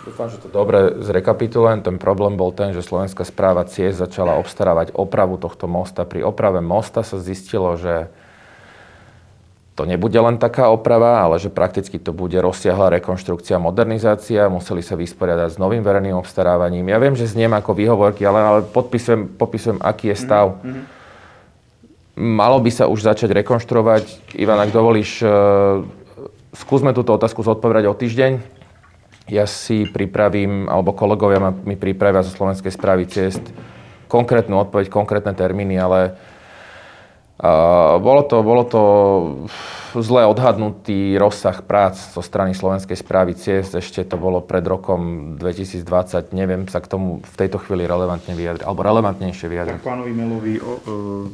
Dúfam, 0.04 0.28
že 0.28 0.44
to 0.44 0.52
dobre 0.52 1.00
zrekapitulujem. 1.00 1.80
Ten 1.80 1.96
problém 1.96 2.36
bol 2.36 2.52
ten, 2.52 2.76
že 2.76 2.84
Slovenská 2.84 3.24
správa 3.24 3.64
ciest 3.64 4.04
začala 4.04 4.36
obstarávať 4.36 4.92
opravu 4.92 5.40
tohto 5.40 5.64
mosta. 5.64 6.04
Pri 6.04 6.28
oprave 6.28 6.60
mosta 6.60 7.08
sa 7.08 7.24
zistilo, 7.24 7.80
že 7.80 8.12
to 9.80 9.88
nebude 9.88 10.20
len 10.20 10.36
taká 10.36 10.68
oprava, 10.68 11.24
ale 11.24 11.40
že 11.40 11.48
prakticky 11.48 11.96
to 12.04 12.12
bude 12.12 12.36
rozsiahla 12.36 13.00
rekonštrukcia, 13.00 13.64
modernizácia, 13.64 14.52
museli 14.52 14.84
sa 14.84 15.00
vysporiadať 15.00 15.56
s 15.56 15.58
novým 15.58 15.80
verejným 15.80 16.20
obstarávaním. 16.20 16.92
Ja 16.92 17.00
viem, 17.00 17.16
že 17.16 17.32
zniem 17.32 17.56
ako 17.56 17.80
výhovorky, 17.80 18.28
ale, 18.28 18.40
ale 18.44 18.60
podpisujem, 18.68 19.40
popisujem, 19.40 19.80
aký 19.80 20.12
je 20.12 20.18
stav. 20.20 20.60
Mm-hmm. 20.60 20.84
Malo 22.20 22.60
by 22.60 22.72
sa 22.76 22.92
už 22.92 23.08
začať 23.08 23.32
rekonštruovať. 23.40 24.36
Ivan, 24.36 24.60
ak 24.60 24.76
dovolíš, 24.76 25.24
e, 25.24 25.32
skúsme 26.60 26.92
túto 26.92 27.16
otázku 27.16 27.40
zodpovedať 27.40 27.88
o 27.88 27.96
týždeň. 27.96 28.32
Ja 29.32 29.48
si 29.48 29.88
pripravím, 29.88 30.68
alebo 30.68 30.92
kolegovia 30.92 31.40
mi 31.64 31.80
pripravia 31.80 32.28
zo 32.28 32.36
Slovenskej 32.36 32.76
správy 32.76 33.08
ciest 33.08 33.48
konkrétnu 34.12 34.60
odpoveď, 34.60 34.92
konkrétne 34.92 35.32
termíny, 35.38 35.80
ale 35.80 36.18
bolo 38.04 38.22
to, 38.28 38.38
bolo 38.44 38.64
to 38.68 38.82
zle 39.96 40.28
odhadnutý 40.28 41.16
rozsah 41.16 41.64
prác 41.64 41.98
zo 42.14 42.20
strany 42.20 42.52
Slovenskej 42.52 43.00
správy 43.00 43.34
ciest. 43.34 43.74
Ešte 43.74 44.04
to 44.06 44.20
bolo 44.20 44.44
pred 44.44 44.62
rokom 44.68 45.34
2020. 45.40 46.36
Neviem 46.36 46.68
sa 46.68 46.84
k 46.84 46.92
tomu 46.92 47.24
v 47.24 47.36
tejto 47.40 47.58
chvíli 47.64 47.88
relevantne 47.88 48.36
vyjadriť, 48.36 48.68
alebo 48.68 48.84
relevantnejšie 48.86 49.48
vyjadriť. 49.50 49.80
Tak 49.82 49.88
pánovi 49.88 50.12
Melovi 50.12 50.56
o, 50.60 50.64
o, 50.68 50.74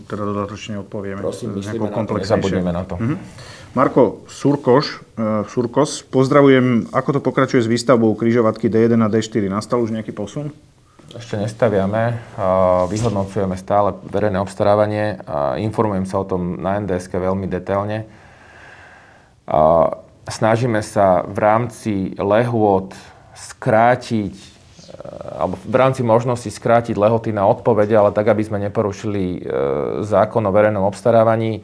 teda 0.05 0.23
dodatočne 0.23 0.79
odpovieme. 0.85 1.19
Prosím, 1.19 1.57
myslíme 1.57 1.89
na 1.89 2.05
to, 2.05 2.13
nezabudneme 2.21 2.71
na 2.71 2.83
to. 2.85 2.95
Mhm. 3.01 3.15
Marko 3.75 4.23
Surkoš, 4.31 5.03
uh, 5.19 5.43
Surkos, 5.51 5.99
pozdravujem. 6.07 6.95
Ako 6.95 7.19
to 7.19 7.19
pokračuje 7.19 7.59
s 7.59 7.67
výstavbou 7.67 8.15
križovatky 8.15 8.71
D1 8.71 8.95
a 8.95 9.11
D4? 9.11 9.51
Nastal 9.51 9.83
už 9.83 9.91
nejaký 9.91 10.15
posun? 10.15 10.55
Ešte 11.15 11.39
nestaviame, 11.39 12.19
vyhodnocujeme 12.91 13.56
stále 13.56 13.95
verejné 14.04 14.36
obstarávanie 14.36 15.15
informujem 15.63 16.04
sa 16.04 16.19
o 16.19 16.28
tom 16.28 16.60
na 16.60 16.75
nds 16.84 17.08
veľmi 17.08 17.47
detailne. 17.47 18.04
Snažíme 20.28 20.84
sa 20.84 21.23
v 21.23 21.38
rámci 21.39 21.93
lehôd 22.19 22.91
skrátiť 23.38 24.34
e, 24.34 24.47
alebo 25.38 25.56
v 25.60 25.75
rámci 25.75 26.01
možnosti 26.01 26.49
skrátiť 26.49 26.97
lehoty 26.97 27.30
na 27.30 27.45
odpovede, 27.45 27.93
ale 27.93 28.10
tak, 28.10 28.32
aby 28.32 28.41
sme 28.41 28.58
neporušili 28.63 29.23
e, 29.23 29.39
zákon 30.01 30.41
o 30.41 30.56
verejnom 30.56 30.82
obstarávaní. 30.82 31.62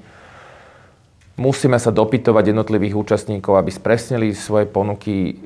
Musíme 1.42 1.82
sa 1.82 1.90
dopytovať 1.90 2.54
jednotlivých 2.54 2.94
účastníkov, 2.94 3.58
aby 3.58 3.72
spresnili 3.74 4.38
svoje 4.38 4.70
ponuky 4.70 5.42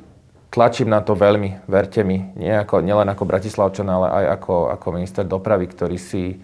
tlačím 0.55 0.87
na 0.87 1.03
to 1.03 1.19
veľmi, 1.19 1.67
verte 1.67 1.99
mi, 2.07 2.31
nie 2.39 2.55
ako, 2.55 2.79
nielen 2.79 3.11
ako 3.11 3.27
Bratislavčan, 3.27 3.91
ale 3.91 4.07
aj 4.07 4.25
ako, 4.39 4.71
ako 4.71 4.87
minister 4.95 5.27
dopravy, 5.27 5.67
ktorý 5.67 5.99
si 5.99 6.39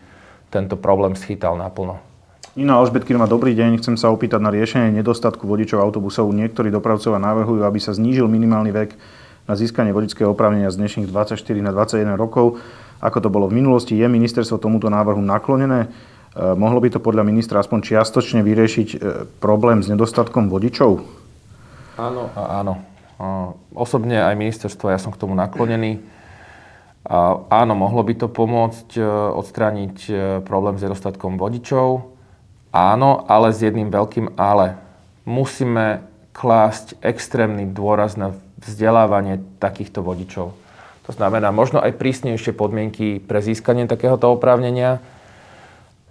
tento 0.52 0.76
problém 0.76 1.16
schytal 1.16 1.56
naplno. 1.56 2.04
Nina 2.60 2.76
Alžbetkinová, 2.76 3.32
dobrý 3.32 3.56
deň. 3.56 3.80
Chcem 3.80 3.96
sa 3.96 4.12
opýtať 4.12 4.44
na 4.44 4.52
riešenie 4.52 4.92
nedostatku 4.92 5.48
vodičov 5.48 5.80
autobusov. 5.80 6.28
Niektorí 6.36 6.68
dopravcovia 6.68 7.16
navrhujú, 7.16 7.64
aby 7.64 7.80
sa 7.80 7.96
znížil 7.96 8.28
minimálny 8.28 8.76
vek 8.76 8.92
na 9.48 9.56
získanie 9.56 9.96
vodičského 9.96 10.36
oprávnenia 10.36 10.68
z 10.68 10.84
dnešných 10.84 11.08
24 11.08 11.40
na 11.64 11.72
21 11.72 12.20
rokov. 12.20 12.60
Ako 13.00 13.24
to 13.24 13.32
bolo 13.32 13.48
v 13.48 13.64
minulosti, 13.64 13.96
je 13.96 14.04
ministerstvo 14.04 14.60
tomuto 14.60 14.92
návrhu 14.92 15.24
naklonené? 15.24 15.88
E, 15.88 15.88
mohlo 16.60 16.84
by 16.84 16.92
to 16.92 17.00
podľa 17.00 17.24
ministra 17.24 17.64
aspoň 17.64 17.88
čiastočne 17.88 18.44
vyriešiť 18.44 18.88
e, 18.92 18.98
problém 19.40 19.80
s 19.80 19.88
nedostatkom 19.88 20.52
vodičov? 20.52 21.00
Áno 21.96 22.36
a 22.36 22.60
áno. 22.60 22.91
Osobne 23.72 24.24
aj 24.26 24.40
ministerstvo, 24.40 24.90
ja 24.90 24.98
som 24.98 25.14
k 25.14 25.22
tomu 25.22 25.38
naklonený. 25.38 26.02
Áno, 27.50 27.74
mohlo 27.74 28.02
by 28.06 28.14
to 28.14 28.28
pomôcť 28.30 28.90
e, 28.94 29.02
odstrániť 29.34 29.98
e, 30.06 30.12
problém 30.46 30.78
s 30.78 30.86
nedostatkom 30.86 31.34
vodičov. 31.34 32.14
Áno, 32.70 33.26
ale 33.26 33.50
s 33.50 33.66
jedným 33.66 33.90
veľkým 33.90 34.38
ale. 34.38 34.78
Musíme 35.26 36.06
klásť 36.30 37.02
extrémny 37.02 37.66
dôraz 37.66 38.22
na 38.22 38.38
vzdelávanie 38.62 39.42
takýchto 39.58 40.06
vodičov. 40.06 40.54
To 41.10 41.12
znamená 41.12 41.50
možno 41.50 41.82
aj 41.82 41.98
prísnejšie 41.98 42.54
podmienky 42.54 43.18
pre 43.18 43.42
získanie 43.42 43.90
takéhoto 43.90 44.30
oprávnenia, 44.32 45.02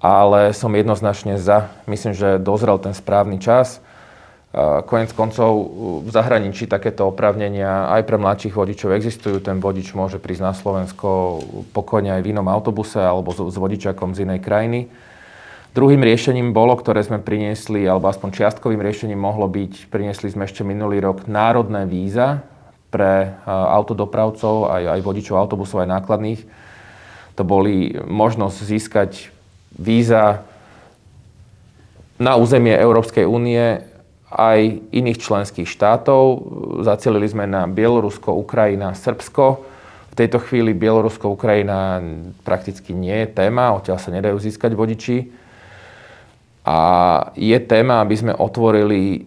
ale 0.02 0.50
som 0.50 0.74
jednoznačne 0.74 1.38
za. 1.38 1.70
Myslím, 1.86 2.18
že 2.18 2.42
dozrel 2.42 2.82
ten 2.82 2.92
správny 2.92 3.38
čas. 3.38 3.78
Konec 4.50 5.14
koncov 5.14 5.50
v 6.02 6.10
zahraničí 6.10 6.66
takéto 6.66 7.06
oprávnenia 7.06 7.86
aj 7.94 8.02
pre 8.02 8.18
mladších 8.18 8.58
vodičov 8.58 8.90
existujú. 8.98 9.38
Ten 9.38 9.62
vodič 9.62 9.94
môže 9.94 10.18
prísť 10.18 10.42
na 10.42 10.50
Slovensko 10.50 11.38
pokojne 11.70 12.18
aj 12.18 12.22
v 12.26 12.34
inom 12.34 12.50
autobuse 12.50 12.98
alebo 12.98 13.30
s 13.30 13.54
vodičakom 13.54 14.10
z 14.10 14.26
inej 14.26 14.42
krajiny. 14.42 14.90
Druhým 15.70 16.02
riešením 16.02 16.50
bolo, 16.50 16.74
ktoré 16.74 16.98
sme 16.98 17.22
priniesli, 17.22 17.86
alebo 17.86 18.10
aspoň 18.10 18.34
čiastkovým 18.34 18.82
riešením 18.82 19.22
mohlo 19.22 19.46
byť, 19.46 19.86
priniesli 19.86 20.26
sme 20.26 20.50
ešte 20.50 20.66
minulý 20.66 20.98
rok 20.98 21.30
národné 21.30 21.86
víza 21.86 22.42
pre 22.90 23.38
autodopravcov, 23.46 24.66
aj, 24.66 24.98
aj 24.98 25.00
vodičov 25.06 25.38
autobusov, 25.38 25.86
aj 25.86 25.94
nákladných. 25.94 26.42
To 27.38 27.46
boli 27.46 27.94
možnosť 28.02 28.56
získať 28.66 29.30
víza 29.78 30.42
na 32.18 32.34
územie 32.34 32.74
Európskej 32.74 33.22
únie 33.22 33.86
aj 34.30 34.78
iných 34.94 35.18
členských 35.18 35.66
štátov. 35.66 36.22
Zacielili 36.86 37.26
sme 37.26 37.50
na 37.50 37.66
Bielorusko, 37.66 38.30
Ukrajina, 38.38 38.94
Srbsko. 38.94 39.66
V 40.10 40.14
tejto 40.14 40.38
chvíli 40.38 40.70
Bielorusko, 40.70 41.34
Ukrajina 41.34 41.98
prakticky 42.46 42.94
nie 42.94 43.26
je 43.26 43.28
téma, 43.34 43.74
odtiaľ 43.74 43.98
sa 43.98 44.14
nedajú 44.14 44.38
získať 44.38 44.74
vodiči. 44.74 45.30
A 46.62 46.78
je 47.34 47.58
téma, 47.58 48.02
aby 48.02 48.14
sme 48.14 48.32
otvorili 48.34 49.26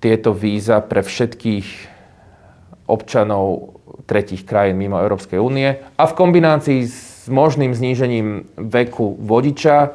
tieto 0.00 0.32
víza 0.32 0.80
pre 0.80 1.04
všetkých 1.04 1.92
občanov 2.88 3.76
tretich 4.08 4.42
krajín 4.42 4.80
mimo 4.80 4.98
Európskej 4.98 5.38
únie 5.38 5.78
a 5.78 6.02
v 6.04 6.16
kombinácii 6.16 6.80
s 6.84 7.30
možným 7.30 7.70
znížením 7.70 8.50
veku 8.58 9.14
vodiča 9.22 9.94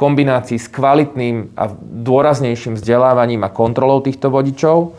kombinácii 0.00 0.56
s 0.56 0.72
kvalitným 0.72 1.52
a 1.60 1.68
dôraznejším 1.76 2.80
vzdelávaním 2.80 3.44
a 3.44 3.52
kontrolou 3.52 4.00
týchto 4.00 4.32
vodičov 4.32 4.96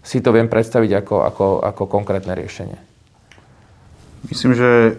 si 0.00 0.24
to 0.24 0.32
viem 0.32 0.48
predstaviť 0.48 1.04
ako, 1.04 1.16
ako, 1.28 1.46
ako 1.60 1.82
konkrétne 1.84 2.32
riešenie. 2.32 2.76
Myslím, 4.24 4.56
že 4.56 4.70
e, 4.88 4.92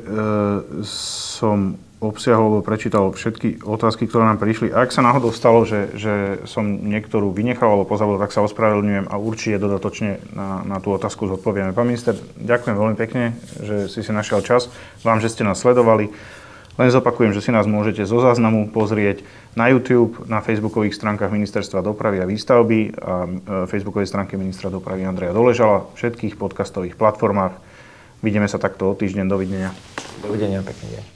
som 0.85 1.81
obsiahol 1.97 2.53
alebo 2.53 2.61
prečítal 2.61 3.09
všetky 3.09 3.65
otázky, 3.65 4.05
ktoré 4.05 4.29
nám 4.29 4.37
prišli. 4.37 4.69
Ak 4.69 4.93
sa 4.93 5.01
náhodou 5.01 5.33
stalo, 5.33 5.65
že, 5.65 5.95
že 5.97 6.45
som 6.45 6.61
niektorú 6.61 7.33
vynechal 7.33 7.73
alebo 7.73 7.89
pozabudol, 7.89 8.21
tak 8.21 8.35
sa 8.35 8.45
ospravedlňujem 8.45 9.09
a 9.09 9.15
určite 9.17 9.57
dodatočne 9.57 10.21
na, 10.37 10.61
na 10.61 10.77
tú 10.77 10.93
otázku 10.93 11.25
zodpovieme. 11.25 11.73
Pán 11.73 11.89
minister, 11.89 12.13
ďakujem 12.37 12.75
veľmi 12.77 12.97
pekne, 12.99 13.33
že 13.63 13.89
si 13.89 14.05
si 14.05 14.11
našiel 14.13 14.45
čas. 14.45 14.69
Vám, 15.01 15.17
že 15.17 15.33
ste 15.33 15.41
nás 15.41 15.57
sledovali. 15.57 16.13
Len 16.75 16.91
zopakujem, 16.91 17.31
že 17.31 17.39
si 17.39 17.55
nás 17.55 17.63
môžete 17.63 18.03
zo 18.03 18.19
záznamu 18.19 18.67
pozrieť 18.67 19.23
na 19.55 19.71
YouTube, 19.71 20.27
na 20.27 20.43
facebookových 20.43 20.95
stránkach 20.95 21.31
Ministerstva 21.31 21.79
dopravy 21.79 22.19
a 22.19 22.27
výstavby 22.27 22.79
a 22.99 23.13
e, 23.23 23.27
facebookovej 23.71 24.11
stránke 24.11 24.35
ministra 24.35 24.67
dopravy 24.67 25.07
Andreja 25.07 25.31
Doležala, 25.31 25.87
všetkých 25.95 26.35
podcastových 26.35 26.99
platformách. 26.99 27.55
vidíme 28.19 28.51
sa 28.51 28.59
takto 28.59 28.91
o 28.91 28.93
týždeň. 28.93 29.23
Dovidenia. 29.23 29.71
Dovidenia, 30.19 30.59
pekný 30.59 30.99
deň. 30.99 31.14